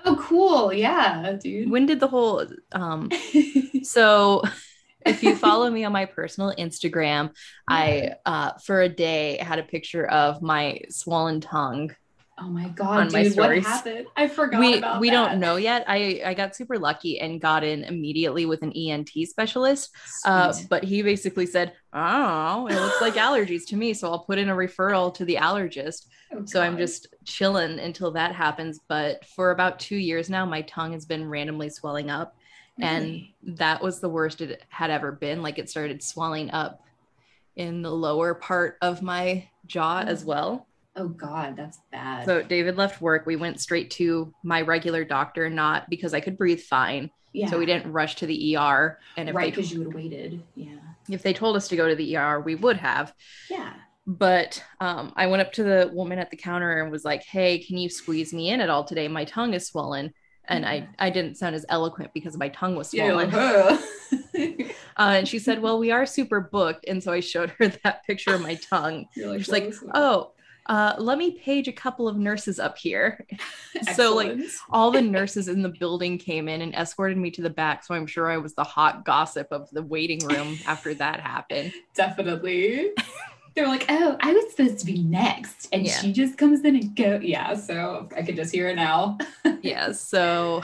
Oh, 0.09 0.17
cool. 0.21 0.73
Yeah, 0.73 1.33
dude. 1.43 1.69
when 1.69 1.87
did 1.87 1.99
the 1.99 2.07
whole 2.07 2.47
um 2.73 3.11
so 3.83 4.43
if 5.05 5.23
you 5.23 5.35
follow 5.37 5.69
me 5.71 5.85
on 5.85 5.93
my 5.93 6.05
personal 6.05 6.55
instagram 6.59 7.31
i 7.69 8.13
uh 8.25 8.53
for 8.65 8.83
a 8.83 8.89
day 8.89 9.37
had 9.39 9.59
a 9.59 9.65
picture 9.65 10.07
of 10.07 10.43
my 10.43 10.81
swollen 10.91 11.41
tongue 11.41 11.93
oh 12.39 12.49
my 12.49 12.69
god, 12.69 13.07
on 13.07 13.13
my 13.13 13.23
dude, 13.25 13.37
what 13.37 13.57
happened? 13.59 14.07
I 14.17 14.29
forgot 14.29 14.61
we 14.61 14.67
we 15.01 15.11
that. 15.11 15.31
don't 15.31 15.41
know 15.41 15.57
yet. 15.57 15.85
I 15.89 16.21
i 16.25 16.35
got 16.35 16.55
super 16.55 16.79
lucky 16.79 17.19
and 17.21 17.41
got 17.41 17.65
in 17.65 17.85
immediately 17.85 18.47
with 18.47 18.63
an 18.63 18.73
ent 18.73 19.11
specialist 19.25 19.91
uh, 20.25 20.53
but 20.69 20.85
he 20.85 21.03
basically 21.03 21.47
said 21.47 21.73
oh 21.93 22.67
it 22.67 22.75
looks 22.75 23.01
like 23.01 23.15
allergies 23.15 23.67
to 23.69 23.77
me 23.77 23.95
so 23.95 24.11
i'll 24.11 24.19
put 24.25 24.39
in 24.39 24.49
a 24.49 24.55
referral 24.55 25.13
to 25.15 25.25
the 25.25 25.37
allergist. 25.37 26.07
Oh, 26.35 26.45
so 26.45 26.61
i'm 26.61 26.77
just 26.77 27.07
chilling 27.25 27.79
until 27.79 28.11
that 28.13 28.35
happens 28.35 28.81
but 28.89 29.25
for 29.25 29.51
about 29.53 29.79
two 29.79 29.97
years 29.97 30.29
now 30.29 30.45
my 30.45 30.63
tongue 30.63 30.93
has 30.93 31.07
been 31.07 31.29
randomly 31.29 31.71
swelling 31.71 32.11
up 32.11 32.37
and 32.79 33.25
that 33.43 33.83
was 33.83 34.01
the 34.01 34.09
worst 34.11 34.43
it 34.43 34.63
had 34.69 34.91
ever 34.91 35.11
been. 35.11 35.41
Like 35.41 35.59
it 35.59 35.71
started 35.71 36.03
swelling 36.03 36.51
up 36.51 36.83
in 37.57 37.81
the 37.81 37.91
lower 37.91 38.35
part 38.35 38.77
of 38.83 39.01
my 39.01 39.49
jaw 39.67 40.01
as 40.01 40.25
Oh. 40.25 40.27
well 40.27 40.67
oh 40.97 41.09
god, 41.09 41.57
that's 41.57 41.79
bad. 41.93 42.25
so 42.25 42.43
david 42.43 42.77
left 42.77 43.01
work 43.01 43.27
we 43.27 43.37
went 43.37 43.61
straight 43.61 43.91
to 43.91 44.33
my 44.43 44.63
regular 44.63 45.05
doctor 45.05 45.49
not 45.51 45.89
because 45.91 46.15
i 46.15 46.21
could 46.21 46.37
breathe 46.39 46.61
fine 46.61 47.11
yeah, 47.33 47.51
so 47.51 47.59
we 47.59 47.67
didn't 47.67 47.93
rush 47.93 48.15
to 48.17 48.27
the 48.27 48.57
er 48.57 48.99
and 49.19 49.29
if, 49.29 49.35
right 49.35 49.47
they, 49.47 49.51
because 49.51 49.71
you 49.73 49.85
would 49.85 49.95
waited. 49.95 50.43
Yeah, 50.55 50.79
if 51.11 51.23
they 51.23 51.35
told 51.35 51.55
us 51.57 51.69
to 51.69 51.77
go 51.77 51.87
to 51.87 51.95
the 51.95 52.17
er 52.17 52.41
we 52.41 52.55
would 52.55 52.79
have 52.79 53.13
yeah. 53.51 53.75
but 54.07 54.63
um, 54.81 55.13
I 55.17 55.27
went 55.27 55.43
up 55.43 55.53
to 55.55 55.63
the 55.63 55.91
woman 55.93 56.19
at 56.19 56.31
the 56.31 56.37
counter 56.37 56.81
and 56.81 56.91
was 56.91 57.05
like, 57.05 57.25
"Hey, 57.25 57.59
can 57.59 57.77
you 57.77 57.91
squeeze 57.91 58.33
me 58.33 58.51
in 58.51 58.61
at 58.61 58.71
all 58.71 58.85
today? 58.85 59.09
My 59.09 59.25
tongue 59.25 59.53
is 59.53 59.67
swollen." 59.67 60.13
And 60.49 60.63
Yeah. 60.65 60.71
I 60.71 61.07
I 61.07 61.11
didn't 61.11 61.37
sound 61.37 61.55
as 61.57 61.67
eloquent 61.69 62.13
because 62.15 62.37
my 62.39 62.49
tongue 62.51 62.77
was 62.77 62.95
Yeah, 62.95 63.09
swollen. 63.11 63.31
like, 63.33 64.77
uh, 64.97 65.13
and 65.19 65.29
she 65.29 65.39
said, 65.41 65.61
"Well, 65.61 65.79
we 65.79 65.91
are 65.91 66.07
super 66.07 66.41
booked." 66.41 66.85
And 66.89 67.03
so 67.03 67.13
I 67.13 67.21
showed 67.21 67.51
her 67.59 67.69
that 67.85 68.05
picture 68.07 68.33
of 68.35 68.41
my 68.41 68.55
tongue. 68.55 69.07
Like, 69.17 69.41
She's 69.41 69.49
like, 69.51 69.75
"Oh, 69.93 70.33
uh, 70.69 70.95
let 70.99 71.19
me 71.19 71.33
page 71.33 71.69
a 71.69 71.73
couple 71.73 72.09
of 72.09 72.17
nurses 72.17 72.59
up 72.59 72.77
here." 72.79 73.27
so, 73.95 74.15
like. 74.15 74.39
All 74.71 74.91
the 74.91 75.03
nurses 75.17 75.49
in 75.49 75.63
the 75.63 75.69
building 75.69 76.19
came 76.19 76.49
in 76.49 76.61
and 76.63 76.75
escorted 76.75 77.17
me 77.19 77.31
to 77.33 77.43
the 77.43 77.51
back. 77.51 77.85
So 77.85 77.95
I'm 77.95 78.07
sure 78.07 78.31
I 78.31 78.37
was 78.37 78.55
the 78.55 78.65
hot 78.65 79.05
gossip 79.05 79.49
of 79.51 79.71
the 79.71 79.83
waiting 79.83 80.19
room 80.27 80.59
after 80.67 80.93
that 80.95 81.21
happened. 81.21 81.73
definitely. 81.95 82.91
They're 83.55 83.69
like, 83.69 83.87
oh, 83.89 84.17
I 84.21 84.33
was 84.33 84.51
supposed 84.51 84.81
to 84.81 84.87
be 84.87 85.03
next, 85.03 85.69
and 85.73 85.87
Yeah. 85.87 85.93
she 85.99 86.13
just 86.13 86.37
comes 86.37 86.63
in 86.65 86.77
and 86.77 86.95
go. 86.95 87.19
Yeah, 87.23 87.55
so 87.55 88.09
I 88.15 88.23
can 88.23 88.37
just 88.37 88.53
hear 88.53 88.69
it 88.69 88.77
now. 88.77 89.17
yeah 89.63 89.93
so 89.93 90.63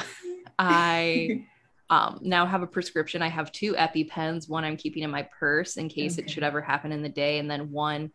i 0.58 1.44
um, 1.90 2.18
now 2.22 2.44
have 2.46 2.62
a 2.62 2.66
prescription 2.66 3.22
i 3.22 3.28
have 3.28 3.50
two 3.52 3.72
epipens 3.74 4.48
one 4.48 4.64
i'm 4.64 4.76
keeping 4.76 5.02
in 5.02 5.10
my 5.10 5.22
purse 5.38 5.76
in 5.76 5.88
case 5.88 6.18
it 6.18 6.28
should 6.30 6.42
ever 6.42 6.60
happen 6.60 6.92
in 6.92 7.02
the 7.02 7.08
day 7.08 7.38
and 7.38 7.50
then 7.50 7.70
one 7.70 8.10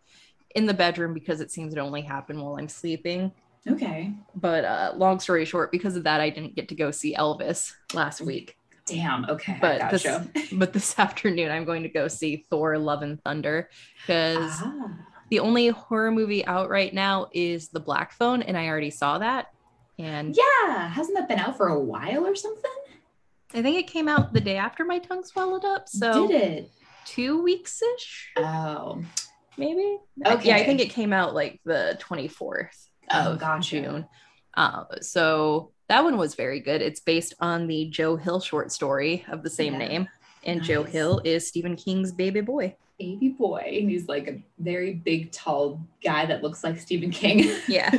in 0.58 0.66
the 0.66 0.74
bedroom 0.74 1.14
because 1.14 1.40
it 1.40 1.52
seems 1.52 1.74
to 1.76 1.80
only 1.80 2.02
happen 2.02 2.42
while 2.42 2.58
I'm 2.58 2.68
sleeping. 2.68 3.32
Okay. 3.70 4.12
But 4.36 4.66
uh, 4.66 4.94
long 4.96 5.20
story 5.20 5.46
short, 5.46 5.72
because 5.72 5.96
of 5.96 6.04
that, 6.04 6.20
I 6.20 6.30
didn't 6.30 6.56
get 6.56 6.68
to 6.70 6.76
go 6.76 6.92
see 6.92 7.16
Elvis 7.16 7.72
last 7.94 8.22
week. 8.22 8.58
Damn. 8.86 9.26
Okay. 9.26 9.58
But 9.62 9.82
I 9.82 9.92
this, 9.92 10.08
but 10.54 10.74
this 10.74 10.98
afternoon, 10.98 11.52
I'm 11.52 11.66
going 11.66 11.84
to 11.84 11.90
go 11.90 12.08
see 12.08 12.46
Thor: 12.50 12.78
Love 12.78 13.02
and 13.04 13.22
Thunder 13.24 13.70
because 14.02 14.52
Ah. 14.64 14.90
the 15.30 15.40
only 15.40 15.68
horror 15.68 16.12
movie 16.12 16.46
out 16.46 16.70
right 16.70 16.94
now 16.94 17.28
is 17.34 17.68
The 17.70 17.80
Black 17.82 18.14
Phone, 18.14 18.42
and 18.42 18.58
I 18.58 18.68
already 18.68 18.90
saw 18.92 19.18
that. 19.20 19.48
And 20.00 20.36
Yeah. 20.36 20.88
Hasn't 20.90 21.18
that 21.18 21.28
been 21.28 21.40
out 21.40 21.58
for 21.58 21.68
a 21.68 21.80
while 21.80 22.26
or 22.26 22.36
something? 22.36 22.72
I 23.54 23.62
think 23.62 23.78
it 23.78 23.88
came 23.88 24.08
out 24.08 24.32
the 24.34 24.42
day 24.42 24.58
after 24.58 24.86
my 24.86 25.00
tongue 25.00 25.24
swallowed 25.24 25.66
up, 25.66 25.88
so 25.90 26.28
Did 26.28 26.42
it? 26.42 26.72
two 27.06 27.42
weeks 27.44 27.82
ish, 27.96 28.30
Oh. 28.38 29.04
Maybe. 29.58 29.98
Yeah, 30.18 30.56
I 30.56 30.64
think 30.64 30.80
it 30.82 30.90
came 30.90 31.14
out 31.14 31.34
like 31.34 31.60
the 31.66 31.98
24th 32.02 32.88
Oh, 33.12 33.34
of 33.34 33.40
gotcha. 33.40 33.70
June. 33.82 34.08
Uh, 34.56 34.84
so 35.02 35.72
that 35.90 36.04
one 36.04 36.18
was 36.18 36.36
very 36.36 36.60
good. 36.60 36.82
It's 36.82 37.00
based 37.00 37.34
on 37.40 37.68
the 37.68 37.86
Joe 37.90 38.16
Hill 38.16 38.40
short 38.40 38.72
story 38.72 39.24
of 39.30 39.44
the 39.44 39.50
same 39.50 39.74
Yeah. 39.74 39.88
name. 39.88 40.08
And 40.44 40.64
Joe 40.64 40.84
Hill 40.84 41.22
is 41.26 41.48
Stephen 41.48 41.76
King's 41.76 42.12
baby 42.12 42.42
boy. 42.42 42.76
Baby 43.00 43.30
boy. 43.30 43.78
And 43.80 43.90
he's 43.90 44.08
like 44.08 44.28
a 44.28 44.42
very 44.60 44.94
big, 44.94 45.32
tall 45.32 45.80
guy 46.04 46.26
that 46.26 46.42
looks 46.42 46.64
like 46.64 46.80
Stephen 46.80 47.12
King. 47.12 47.50
Yeah. 47.68 47.90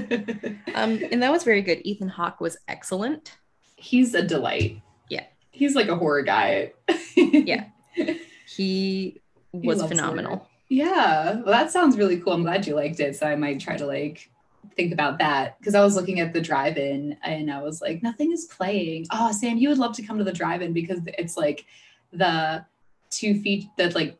Um, 0.74 1.00
and 1.12 1.22
that 1.22 1.30
was 1.30 1.44
very 1.44 1.62
good. 1.62 1.80
Ethan 1.84 2.08
Hawke 2.08 2.40
was 2.40 2.56
excellent. 2.68 3.36
he's 3.76 4.14
a 4.14 4.22
delight. 4.22 4.80
Yeah. 5.08 5.24
He's 5.52 5.74
like 5.74 5.88
a 5.88 5.96
horror 5.96 6.22
guy. 6.22 6.72
Yeah. 7.16 7.66
He 8.46 9.20
was 9.52 9.78
loves 9.78 9.90
phenomenal. 9.90 10.47
Yeah, 10.68 11.36
well, 11.36 11.44
that 11.46 11.70
sounds 11.70 11.96
really 11.96 12.18
cool. 12.20 12.34
I'm 12.34 12.42
glad 12.42 12.66
you 12.66 12.74
liked 12.74 13.00
it. 13.00 13.16
So 13.16 13.26
I 13.26 13.36
might 13.36 13.60
try 13.60 13.76
to 13.76 13.86
like 13.86 14.30
think 14.76 14.92
about 14.92 15.18
that 15.18 15.58
because 15.58 15.74
I 15.74 15.82
was 15.82 15.96
looking 15.96 16.20
at 16.20 16.32
the 16.32 16.40
drive-in 16.40 17.16
and 17.22 17.50
I 17.50 17.62
was 17.62 17.80
like, 17.80 18.02
nothing 18.02 18.32
is 18.32 18.44
playing. 18.46 19.06
Oh, 19.10 19.32
Sam, 19.32 19.56
you 19.56 19.70
would 19.70 19.78
love 19.78 19.94
to 19.96 20.02
come 20.02 20.18
to 20.18 20.24
the 20.24 20.32
drive-in 20.32 20.72
because 20.72 21.00
it's 21.06 21.36
like 21.36 21.64
the 22.12 22.64
two 23.10 23.40
feet 23.40 23.64
that 23.78 23.94
like 23.94 24.18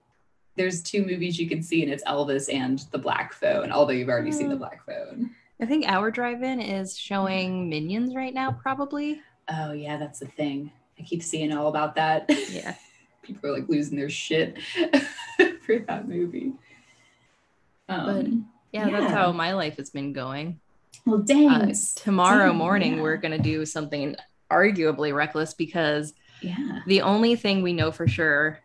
there's 0.57 0.83
two 0.83 1.05
movies 1.05 1.39
you 1.39 1.49
can 1.49 1.63
see 1.63 1.83
and 1.83 1.93
it's 1.93 2.03
Elvis 2.05 2.53
and 2.53 2.79
The 2.93 2.99
Black 2.99 3.33
Phone. 3.35 3.71
Although 3.71 3.93
you've 3.93 4.09
already 4.09 4.33
seen 4.33 4.49
The 4.49 4.55
Oh. 4.55 4.59
Black 4.59 4.85
Phone. 4.87 5.31
I 5.61 5.67
think 5.67 5.87
our 5.87 6.11
drive-in 6.11 6.61
is 6.61 6.97
showing 6.97 7.69
Minions 7.69 8.15
right 8.15 8.33
now, 8.33 8.53
probably. 8.53 9.21
Oh 9.49 9.73
yeah, 9.73 9.97
that's 9.99 10.21
the 10.21 10.27
thing. 10.27 10.73
I 10.99 11.03
keep 11.03 11.23
seeing 11.23 11.53
all 11.53 11.69
about 11.69 11.95
that. 11.97 12.25
Yeah. 12.51 12.75
People 13.23 13.51
are 13.51 13.53
like 13.59 13.69
losing 13.69 13.99
their 13.99 14.09
shit 14.09 14.57
for 15.69 15.79
that 15.87 16.09
movie. 16.09 16.53
Um, 17.89 18.49
Yeah, 18.73 18.89
Yeah. 18.89 19.01
that's 19.01 19.13
how 19.13 19.33
my 19.33 19.53
life 19.53 19.77
has 19.77 19.91
been 19.91 20.13
going. 20.13 20.61
well, 21.07 21.19
dang. 21.19 21.49
Uh, 21.49 21.73
tomorrow 21.97 22.49
Damn, 22.49 22.57
morning, 22.57 22.97
yeah. 22.97 23.03
we're 23.03 23.17
going 23.17 23.33
to 23.37 23.43
do 23.43 23.65
something 23.65 24.15
arguably 24.51 25.15
reckless 25.15 25.55
because 25.55 26.13
yeah. 26.43 26.81
the 26.87 27.01
only 27.03 27.35
thing 27.37 27.63
we 27.63 27.73
know 27.73 27.91
for 27.91 28.07
sure 28.07 28.59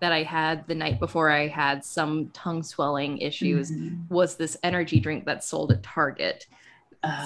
that 0.00 0.12
I 0.12 0.22
had 0.24 0.66
the 0.66 0.74
night 0.74 0.98
before 1.00 1.30
I 1.30 1.46
had 1.48 1.84
some 1.84 2.28
tongue 2.34 2.62
swelling 2.62 3.16
issues 3.18 3.70
Mhm. 3.70 4.10
was 4.10 4.36
this 4.36 4.56
energy 4.62 5.00
drink 5.00 5.24
that's 5.24 5.46
sold 5.48 5.72
at 5.72 5.82
Target. 5.82 6.46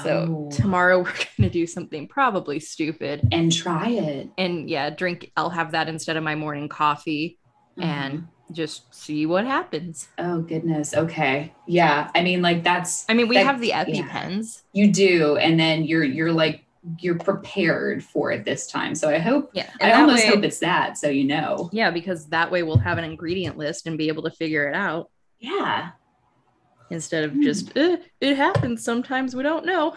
So 0.04 0.48
Oh. 0.52 0.56
tomorrow, 0.56 0.98
we're 1.02 1.04
going 1.12 1.42
to 1.42 1.50
do 1.50 1.66
something 1.66 2.06
probably 2.06 2.60
stupid. 2.60 3.26
and 3.32 3.50
try 3.52 3.88
it 3.90 4.28
And 4.38 4.68
yeah, 4.70 4.90
drink, 4.90 5.32
I'll 5.36 5.50
have 5.50 5.72
that 5.72 5.88
instead 5.88 6.16
of 6.16 6.22
my 6.22 6.34
morning 6.36 6.68
coffee 6.68 7.38
and 7.76 8.28
just 8.52 8.92
see 8.94 9.26
what 9.26 9.44
happens. 9.44 10.08
oh 10.18 10.40
goodness 10.40 10.94
okay 10.94 11.52
yeah 11.66 12.10
i 12.14 12.22
mean 12.22 12.40
like 12.42 12.62
that's 12.64 13.04
I 13.08 13.14
mean, 13.14 13.28
we 13.28 13.36
That- 13.36 13.46
have 13.46 13.60
the 13.60 13.68
yeah. 13.68 13.84
EpiPens. 13.84 14.62
you 14.72 14.90
do 14.92 15.36
and 15.36 15.58
then 15.60 15.84
you're 15.84 16.04
you're 16.04 16.32
like 16.32 16.64
you're 17.00 17.18
prepared 17.18 18.02
for 18.02 18.32
it 18.32 18.44
this 18.46 18.66
time 18.70 18.94
so 18.94 19.10
i 19.10 19.18
hope 19.18 19.50
Yeah. 19.52 19.68
i 19.80 19.84
and 19.84 19.92
that 19.92 20.00
almost 20.00 20.24
way- 20.24 20.30
hope 20.30 20.44
it's 20.44 20.60
that 20.60 20.96
so 20.96 21.08
you 21.08 21.24
know 21.24 21.68
Yeah, 21.72 21.90
because 21.90 22.26
that 22.28 22.50
way 22.50 22.62
we'll 22.62 22.78
have 22.78 22.96
an 22.98 23.04
ingredient 23.04 23.58
list 23.58 23.86
and 23.86 23.98
be 23.98 24.08
able 24.08 24.22
to 24.22 24.30
figure 24.30 24.66
it 24.68 24.74
out 24.74 25.10
yeah 25.40 25.90
instead 26.90 27.24
of 27.24 27.32
Hmm. 27.32 27.42
just 27.42 27.76
eh, 27.76 27.96
it 28.20 28.36
happens 28.36 28.82
sometimes 28.82 29.36
we 29.36 29.42
don't 29.42 29.66
know. 29.66 29.94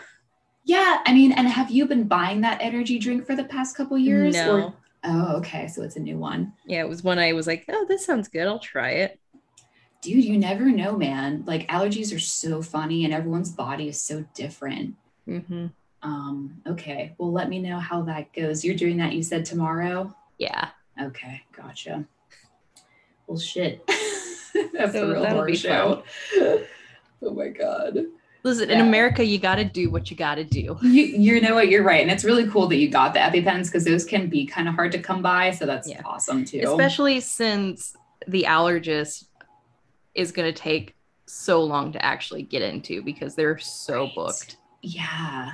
yeah 0.65 0.99
i 1.05 1.13
mean 1.13 1.31
and 1.31 1.47
have 1.47 1.71
you 1.71 1.85
been 1.85 2.03
buying 2.03 2.41
that 2.41 2.57
energy 2.61 2.99
drink 2.99 3.25
for 3.25 3.35
the 3.35 3.45
past 3.45 3.77
couple 3.77 3.97
years 3.97 4.35
No. 4.35 4.51
or 4.57 4.73
oh 5.03 5.37
okay 5.37 5.67
so 5.67 5.81
it's 5.83 5.95
a 5.95 5.99
new 5.99 6.17
one 6.17 6.53
Yeah, 6.65 6.81
it 6.81 6.89
was 6.89 7.03
when 7.03 7.19
I 7.19 7.33
was 7.33 7.47
like, 7.47 7.65
oh, 7.69 7.85
this 7.87 8.05
sounds 8.05 8.27
good. 8.27 8.47
I'll 8.47 8.59
try 8.59 8.91
it. 8.91 9.19
dude 10.01 10.23
you 10.23 10.37
never 10.37 10.65
know 10.65 10.95
man 10.97 11.43
like 11.45 11.67
allergies 11.67 12.15
are 12.15 12.19
so 12.19 12.61
funny 12.61 13.05
and 13.05 13.13
everyone's 13.13 13.51
body 13.51 13.87
is 13.87 13.99
so 14.01 14.25
different 14.33 14.95
hmm 15.25 15.67
um 16.03 16.61
okay 16.65 17.13
well 17.19 17.31
let 17.31 17.47
me 17.49 17.59
know 17.59 17.77
how 17.77 18.01
that 18.01 18.33
goes 18.33 18.65
you're 18.65 18.75
doing 18.75 18.97
that 18.97 19.13
you 19.13 19.21
said 19.21 19.45
tomorrow 19.45 20.13
Yeah. 20.37 20.69
Okay, 21.01 21.41
gotcha. 21.55 22.05
Well, 23.27 23.39
shit. 23.39 23.85
That's 23.87 24.91
So 24.91 25.07
the 25.07 25.13
real 25.13 25.25
horror 25.25 25.55
show. 25.55 26.03
oh 27.21 27.33
my 27.33 27.47
god. 27.47 27.97
Listen, 28.43 28.71
in 28.71 28.81
America, 28.81 29.23
you 29.23 29.37
got 29.37 29.55
to 29.55 29.63
do 29.65 29.91
what 29.91 30.09
you 30.09 30.17
got 30.17 30.35
to 30.35 30.43
do. 30.43 30.77
You 30.81 31.03
you 31.03 31.41
know 31.41 31.53
what? 31.55 31.69
You're 31.69 31.83
right, 31.83 32.01
and 32.01 32.09
it's 32.11 32.23
really 32.23 32.47
cool 32.47 32.67
that 32.67 32.77
you 32.77 32.89
got 32.89 33.13
the 33.13 33.19
EpiPens 33.19 33.65
because 33.67 33.83
those 33.85 34.03
can 34.03 34.27
be 34.29 34.45
kind 34.45 34.67
of 34.67 34.73
hard 34.75 34.91
to 34.93 34.99
come 34.99 35.21
by. 35.21 35.51
So 35.51 35.65
that's 35.65 35.87
Yeah. 35.87 36.01
awesome 36.05 36.43
too. 36.45 36.61
Especially 36.65 37.19
since 37.19 37.95
the 38.27 38.43
allergist 38.47 39.25
is 40.15 40.31
going 40.31 40.51
to 40.51 40.59
take 40.59 40.95
so 41.27 41.63
long 41.63 41.91
to 41.93 42.03
actually 42.03 42.41
get 42.43 42.61
into 42.61 43.01
because 43.03 43.35
they're 43.35 43.57
so 43.59 44.03
Right. 44.05 44.15
booked. 44.15 44.57
yeah. 44.81 45.53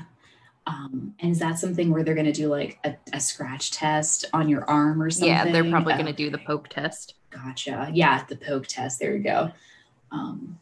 Um, 0.66 1.14
and 1.22 1.32
is 1.32 1.40
that 1.40 1.58
something 1.60 1.92
where 1.92 2.04
they're 2.04 2.14
going 2.16 2.26
to 2.26 2.34
do 2.34 2.50
like 2.50 2.78
a, 2.84 2.96
a 3.14 3.20
scratch 3.22 3.72
test 3.72 4.26
on 4.34 4.50
your 4.50 4.70
arm 4.70 5.02
or 5.02 5.10
something? 5.10 5.30
Yeah, 5.30 5.50
they're 5.50 5.70
probably 5.70 5.94
going 5.94 6.08
to 6.08 6.14
do 6.14 6.30
the 6.30 6.40
poke 6.40 6.68
test. 6.68 7.14
Gotcha. 7.30 7.90
Yeah, 7.94 8.24
the 8.28 8.36
poke 8.36 8.68
test. 8.68 9.00
There 9.00 9.16
you 9.16 9.24
go. 9.24 9.52
Um, 10.12 10.60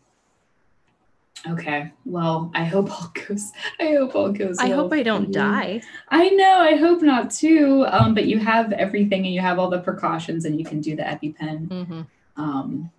okay. 1.51 1.91
Well, 2.05 2.51
I 2.53 2.63
hope 2.63 2.89
all 2.91 3.12
goes. 3.27 3.51
I 3.79 3.93
hope 3.95 4.15
all 4.15 4.31
goes. 4.31 4.58
I 4.60 4.69
well 4.69 4.77
hope 4.84 4.93
I 4.93 5.03
don't 5.03 5.31
die. 5.31 5.81
I 6.10 6.29
know. 6.29 6.60
I 6.60 6.75
hope 6.75 7.01
not 7.01 7.31
too. 7.31 7.86
Um, 7.88 8.13
but 8.13 8.25
you 8.25 8.39
have 8.39 8.71
everything, 8.73 9.25
and 9.25 9.34
you 9.34 9.41
have 9.41 9.60
all 9.60 9.69
the 9.69 9.79
precautions, 9.79 10.45
and 10.45 10.58
you 10.60 10.65
can 10.65 10.81
do 10.81 10.95
the 10.95 11.03
EpiPen. 11.03 11.67
hmm 11.86 12.01
Um, 12.38 12.91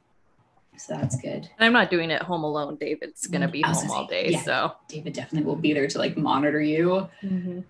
so 0.78 0.94
that's 0.94 1.16
good. 1.16 1.48
And 1.58 1.60
I'm 1.60 1.72
not 1.72 1.90
doing 1.90 2.10
it 2.10 2.22
home 2.22 2.44
alone. 2.44 2.76
David's 2.76 3.26
going 3.26 3.40
to 3.40 3.48
be 3.48 3.62
home 3.62 3.74
gonna 3.74 3.92
all 3.92 4.06
day. 4.06 4.28
yeah. 4.28 4.42
So 4.42 4.72
David 4.88 5.14
definitely 5.14 5.46
will 5.46 5.56
be 5.56 5.72
there 5.72 5.86
to 5.88 5.98
like 5.98 6.16
monitor 6.16 6.60
you. 6.60 7.08
Mm-hmm. 7.22 7.60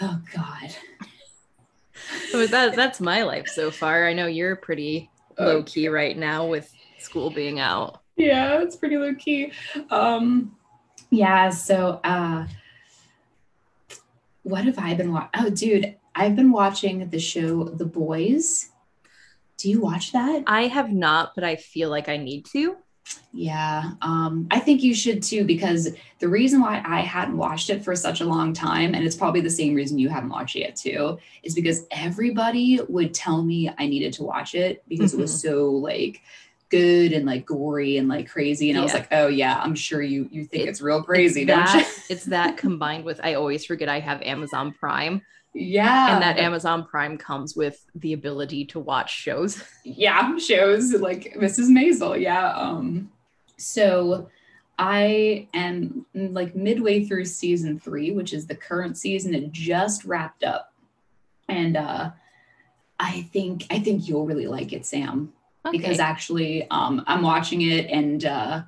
Oh 0.00 0.20
God. 0.34 0.74
So 2.30 2.46
that 2.46 2.76
that's 2.76 3.00
my 3.00 3.22
life 3.22 3.46
so 3.48 3.70
far. 3.70 4.06
I 4.06 4.12
know 4.12 4.26
you're 4.26 4.56
pretty 4.56 5.10
low 5.38 5.62
key 5.62 5.88
right 5.88 6.16
now 6.16 6.46
with 6.46 6.72
school 6.98 7.30
being 7.30 7.58
out. 7.60 8.02
Yeah 8.16 8.60
it's 8.62 8.76
pretty 8.76 8.96
low 8.96 9.14
key 9.14 9.52
um 9.90 10.56
yeah 11.10 11.50
so 11.50 12.00
uh 12.04 12.46
what 14.42 14.64
have 14.64 14.78
i 14.78 14.94
been 14.94 15.12
watching 15.12 15.30
oh 15.36 15.50
dude 15.50 15.96
i've 16.14 16.34
been 16.36 16.50
watching 16.52 17.08
the 17.10 17.18
show 17.18 17.64
the 17.64 17.84
boys. 17.84 18.70
Do 19.58 19.70
you 19.70 19.80
watch 19.80 20.12
that? 20.12 20.44
I 20.46 20.66
have 20.66 20.92
not, 20.92 21.34
but 21.34 21.42
I 21.42 21.56
feel 21.56 21.88
like 21.88 22.10
I 22.10 22.18
need 22.18 22.44
to. 22.52 22.76
yeah 23.32 23.92
um 24.02 24.48
i 24.50 24.58
think 24.58 24.82
you 24.82 24.92
should 24.92 25.22
too 25.22 25.44
because 25.44 25.94
the 26.18 26.28
reason 26.28 26.60
why 26.60 26.82
i 26.84 27.00
hadn't 27.00 27.36
watched 27.36 27.70
it 27.70 27.84
for 27.84 27.94
such 27.94 28.20
a 28.20 28.24
long 28.24 28.52
time 28.52 28.94
and 28.96 29.04
it's 29.04 29.14
probably 29.14 29.40
the 29.40 29.48
same 29.48 29.74
reason 29.74 29.96
you 29.96 30.08
haven't 30.08 30.30
watched 30.30 30.56
it 30.56 30.60
yet 30.60 30.74
too 30.74 31.16
is 31.44 31.54
because 31.54 31.86
everybody 31.92 32.80
would 32.88 33.14
tell 33.14 33.44
me 33.44 33.70
i 33.78 33.86
needed 33.86 34.12
to 34.12 34.24
watch 34.24 34.56
it 34.56 34.82
because 34.88 35.14
it 35.14 35.20
was 35.20 35.40
so 35.40 35.70
like 35.70 36.20
good 36.68 37.12
and 37.12 37.24
like 37.26 37.46
gory 37.46 37.96
and 37.96 38.08
like 38.08 38.28
crazy. 38.28 38.70
And 38.70 38.78
i 38.78 38.82
was 38.82 38.92
like 38.94 39.08
oh 39.12 39.28
yeah 39.28 39.60
i'm 39.62 39.74
sure 39.74 40.02
you 40.02 40.28
you 40.32 40.44
think 40.44 40.64
It- 40.64 40.68
it's 40.70 40.80
real 40.80 41.02
crazy 41.02 41.42
it's 41.42 41.48
don't 41.48 41.64
that, 41.64 41.76
you? 41.86 42.02
it's 42.14 42.24
that 42.24 42.56
combined 42.56 43.04
with 43.04 43.20
I 43.22 43.34
always 43.34 43.64
forget 43.64 43.88
I 43.88 44.00
have 44.00 44.20
Amazon 44.22 44.72
Prime, 44.72 45.22
yeah. 45.54 46.12
And 46.14 46.22
that 46.22 46.38
Amazon 46.38 46.84
Prime 46.84 47.16
comes 47.16 47.56
with 47.56 47.82
the 47.94 48.12
ability 48.12 48.66
to 48.66 48.78
watch 48.80 49.14
shows. 49.14 49.62
yeah 49.84 50.36
shows 50.38 50.92
like 50.92 51.34
mrs 51.38 51.68
maisel 51.70 52.20
yeah 52.20 52.50
um 52.54 53.10
so 53.56 54.28
i 54.78 55.48
am 55.54 56.04
like 56.14 56.54
midway 56.54 57.04
through 57.04 57.24
season 57.24 57.78
three 57.78 58.10
which 58.10 58.34
is 58.34 58.46
the 58.46 58.54
current 58.54 58.98
season 58.98 59.34
it 59.34 59.50
just 59.52 60.04
wrapped 60.04 60.44
up. 60.44 60.72
And 61.48 61.76
uh 61.76 62.10
i 63.00 63.22
think 63.32 63.66
i 63.70 63.78
think 63.78 64.08
you'll 64.08 64.26
really 64.26 64.46
like 64.46 64.72
it 64.72 64.84
sam 64.84 65.32
because 65.72 65.98
actually 65.98 66.68
um 66.70 67.02
i'm 67.06 67.22
watching 67.22 67.62
it 67.62 67.86
and 67.90 68.24
uh 68.24 68.62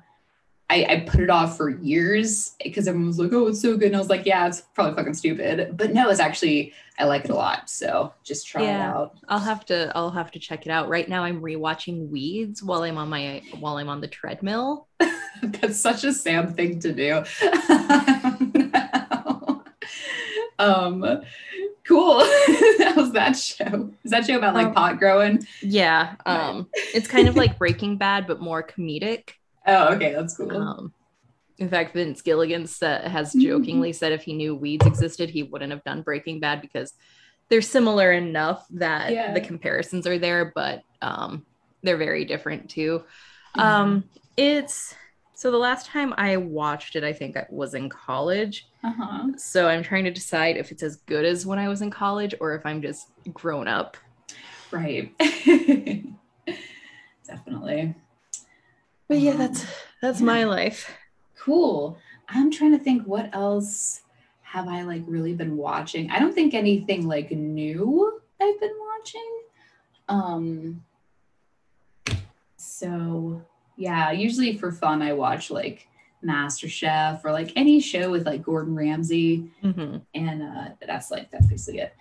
I, 0.71 0.85
I 0.87 0.99
put 0.99 1.21
it 1.21 1.31
off 1.31 1.57
for 1.57 1.69
years 1.69 2.55
because 2.63 2.87
everyone 2.87 3.07
was 3.07 3.17
like, 3.17 3.33
"Oh, 3.33 3.47
it's 3.47 3.59
so 3.59 3.75
good," 3.75 3.87
and 3.87 3.95
I 3.95 3.99
was 3.99 4.09
like, 4.09 4.27
"Yeah, 4.27 4.45
it's 4.45 4.61
probably 4.61 4.93
fucking 4.93 5.15
stupid," 5.15 5.75
but 5.75 5.93
no, 5.93 6.09
it's 6.09 6.19
actually 6.19 6.73
I 6.99 7.05
like 7.05 7.25
it 7.25 7.31
a 7.31 7.35
lot. 7.35 7.69
So 7.69 8.13
just 8.23 8.45
try 8.45 8.63
it 8.63 8.75
out. 8.75 9.17
I'll 9.29 9.39
have 9.39 9.65
to 9.67 9.91
I'll 9.95 10.11
have 10.11 10.29
to 10.31 10.39
check 10.39 10.67
it 10.67 10.69
out. 10.69 10.87
Right 10.87 11.09
now 11.09 11.23
I'm 11.23 11.41
rewatching 11.41 12.09
Weeds 12.09 12.61
while 12.61 12.83
I'm 12.83 12.99
on 12.99 13.09
my 13.09 13.41
while 13.59 13.77
I'm 13.77 13.89
on 13.89 13.99
the 13.99 14.07
treadmill. 14.07 14.87
That's 15.41 15.79
such 15.79 16.03
a 16.03 16.13
Sam 16.13 16.53
thing 16.53 16.79
to 16.81 16.93
do. 16.93 17.23
um, 20.59 21.23
cool. 21.89 22.17
that 22.77 22.93
was 22.95 23.11
that 23.11 23.35
show. 23.35 23.91
Is 24.05 24.11
that 24.11 24.25
show 24.25 24.37
about 24.37 24.53
like 24.53 24.67
Um, 24.67 24.73
pot 24.73 24.99
growing? 24.99 25.45
Yeah. 25.61 26.15
Um, 26.25 26.69
it's 26.93 27.07
kind 27.07 27.27
of 27.27 27.35
like 27.35 27.57
Breaking 27.59 27.97
Bad, 27.97 28.27
but 28.27 28.39
more 28.39 28.63
comedic. 28.63 29.31
Oh, 29.67 29.93
okay, 29.93 30.13
that's 30.13 30.35
cool. 30.37 30.55
Um, 30.55 30.93
in 31.59 31.69
fact, 31.69 31.93
Vince 31.93 32.21
Gilligan 32.23 32.65
sa- 32.65 33.01
has 33.07 33.33
Mhm. 33.33 33.41
jokingly 33.41 33.93
said 33.93 34.13
if 34.13 34.23
he 34.23 34.33
knew 34.33 34.55
weeds 34.55 34.85
existed, 34.87 35.29
he 35.29 35.43
wouldn't 35.43 35.71
have 35.71 35.83
done 35.83 36.01
Breaking 36.01 36.39
Bad 36.39 36.61
because 36.61 36.93
they're 37.49 37.61
similar 37.61 38.11
enough 38.11 38.65
that 38.71 39.11
Yeah. 39.11 39.31
the 39.33 39.41
comparisons 39.41 40.07
are 40.07 40.17
there, 40.17 40.51
but 40.55 40.81
um, 41.03 41.45
they're 41.83 41.97
very 41.97 42.25
different 42.25 42.69
too. 42.69 43.03
Yeah. 43.55 43.79
Um, 43.81 44.05
it's 44.37 44.95
so 45.39 45.51
the 45.51 45.57
last 45.57 45.85
time 45.85 46.13
I 46.17 46.35
watched 46.35 46.97
it, 46.97 47.03
I 47.05 47.13
think 47.13 47.37
I 47.37 47.45
was 47.49 47.73
in 47.73 47.87
college. 47.87 48.67
uh-huh. 48.83 49.29
So 49.37 49.69
I'm 49.69 49.83
trying 49.83 50.03
to 50.03 50.11
decide 50.11 50.57
if 50.57 50.69
it's 50.69 50.83
as 50.83 50.97
good 50.97 51.23
as 51.23 51.45
when 51.45 51.57
I 51.57 51.69
was 51.69 51.81
in 51.81 51.89
college 51.89 52.35
or 52.41 52.55
if 52.55 52.65
I'm 52.65 52.81
just 52.81 53.07
grown 53.31 53.65
up. 53.65 53.95
Right. 54.69 55.13
Definitely. 57.25 57.95
But 59.07 59.19
yeah, 59.19 59.31
Um, 59.31 59.37
that's 59.37 59.65
that's 60.01 60.19
yeah. 60.19 60.25
my 60.25 60.43
life. 60.43 60.91
Cool. 61.37 61.97
I'm 62.27 62.51
trying 62.51 62.77
to 62.77 62.83
think 62.83 63.03
what 63.07 63.29
else 63.33 64.01
have 64.41 64.67
I 64.67 64.81
like 64.81 65.03
really 65.07 65.33
been 65.33 65.55
watching? 65.55 66.11
I 66.11 66.19
don't 66.19 66.33
think 66.35 66.53
anything 66.53 67.07
like 67.07 67.31
new 67.31 68.19
I've 68.41 68.59
been 68.59 68.75
watching. 68.77 69.31
Um 70.09 70.83
so 72.57 73.41
yeah, 73.79 74.11
usually 74.11 74.57
for 74.57 74.71
fun 74.71 75.01
I 75.01 75.13
watch 75.13 75.49
like 75.49 75.87
Master 76.21 76.67
Chef 76.69 77.23
or 77.25 77.31
like 77.31 77.51
any 77.55 77.79
show 77.79 78.11
with 78.11 78.25
like 78.25 78.43
Gordon 78.43 78.75
Ramsay 78.75 79.49
Mhm. 79.63 80.01
and 80.13 80.43
uh 80.43 80.65
that's 80.85 81.09
like 81.09 81.31
that's 81.31 81.47
basically 81.47 81.79
it. 81.79 81.95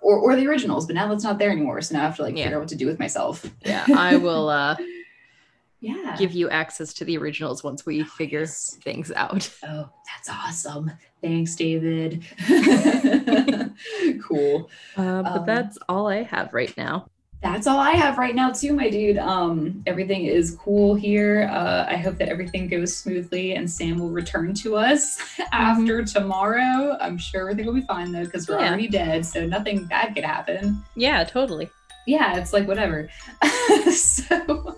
Or 0.00 0.16
or 0.18 0.36
the 0.36 0.46
originals, 0.46 0.86
but 0.86 0.94
now 0.94 1.08
that's 1.08 1.24
not 1.24 1.38
there 1.38 1.50
anymore. 1.50 1.80
So 1.82 1.94
now 1.94 2.02
I 2.02 2.04
have 2.04 2.16
to 2.16 2.22
like 2.22 2.36
Yeah. 2.36 2.44
figure 2.44 2.56
out 2.58 2.60
what 2.60 2.68
to 2.68 2.76
do 2.76 2.86
with 2.86 2.98
myself. 2.98 3.44
Yeah, 3.64 3.84
I 3.94 4.16
will 4.16 4.48
uh, 4.48 4.76
Yeah. 5.80 6.16
give 6.16 6.32
you 6.32 6.48
access 6.48 6.94
to 6.94 7.04
the 7.04 7.18
originals 7.18 7.62
once 7.64 7.84
we 7.84 8.04
figure 8.04 8.46
things 8.46 9.10
out. 9.12 9.50
Oh, 9.66 9.90
that's 10.06 10.30
awesome. 10.30 10.90
Thanks, 11.20 11.56
David. 11.56 12.24
cool. 14.22 14.70
Uh, 14.96 15.22
but 15.22 15.36
Um, 15.40 15.46
that's 15.46 15.78
all 15.88 16.06
I 16.08 16.22
have 16.22 16.52
right 16.54 16.74
now. 16.76 17.08
That's 17.44 17.66
all 17.66 17.78
I 17.78 17.90
have 17.90 18.16
right 18.16 18.34
now, 18.34 18.50
too, 18.50 18.72
my 18.72 18.88
dude. 18.88 19.18
Um, 19.18 19.82
everything 19.86 20.24
is 20.24 20.56
cool 20.58 20.94
here. 20.94 21.46
Uh, 21.52 21.84
I 21.86 21.96
hope 21.96 22.16
that 22.16 22.30
everything 22.30 22.68
goes 22.68 22.96
smoothly 22.96 23.52
and 23.54 23.70
Sam 23.70 23.98
will 23.98 24.08
return 24.08 24.54
to 24.54 24.76
us 24.76 25.18
after 25.52 26.02
tomorrow. 26.04 26.96
I'm 27.02 27.18
sure 27.18 27.42
everything 27.42 27.66
will 27.66 27.74
be 27.74 27.82
fine 27.86 28.12
though, 28.12 28.24
because 28.24 28.48
we're 28.48 28.58
Yeah. 28.60 28.68
already 28.68 28.88
dead, 28.88 29.26
so 29.26 29.46
nothing 29.46 29.84
bad 29.84 30.14
could 30.14 30.24
happen. 30.24 30.82
Yeah, 30.96 31.22
totally. 31.22 31.68
Yeah, 32.06 32.38
it's 32.38 32.54
like 32.54 32.66
whatever. 32.66 33.10
so 33.92 34.74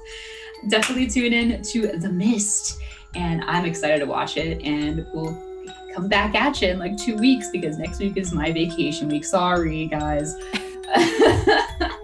definitely 0.68 1.06
tune 1.06 1.32
in 1.32 1.62
to 1.62 1.86
The 1.98 2.08
Mist, 2.08 2.80
and 3.14 3.44
I'm 3.44 3.64
excited 3.64 4.00
to 4.00 4.06
watch 4.06 4.36
it. 4.36 4.60
And 4.62 5.06
we'll 5.14 5.40
come 5.94 6.08
back 6.08 6.34
at 6.34 6.60
you 6.60 6.68
in 6.70 6.80
like 6.80 6.96
two 6.98 7.16
weeks 7.16 7.48
because 7.52 7.78
next 7.78 8.00
week 8.00 8.16
is 8.16 8.32
my 8.34 8.50
vacation 8.50 9.08
week. 9.08 9.24
Sorry, 9.24 9.86
guys. 9.86 10.34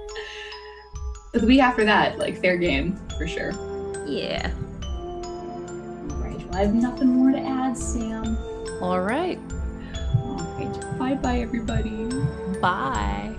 the 1.32 1.46
week 1.46 1.60
after 1.60 1.84
that, 1.84 2.18
like 2.18 2.40
fair 2.40 2.56
game 2.56 2.96
for 3.16 3.26
sure. 3.26 3.52
Yeah. 4.06 4.50
All 4.84 6.18
right. 6.18 6.38
Well, 6.46 6.54
I 6.54 6.64
have 6.64 6.74
nothing 6.74 7.08
more 7.08 7.32
to 7.32 7.38
add, 7.38 7.76
Sam. 7.76 8.36
All 8.80 9.00
right. 9.00 9.38
All 10.16 10.36
right. 10.58 10.98
Bye, 10.98 11.14
bye, 11.14 11.40
everybody. 11.40 12.06
Bye. 12.60 13.36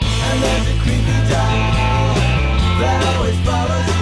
I 0.00 0.40
love 0.40 0.66
the 0.66 0.74
creepy 0.82 1.18
doll 1.30 2.14
that 2.80 3.16
always 3.16 3.38
follows. 3.40 3.93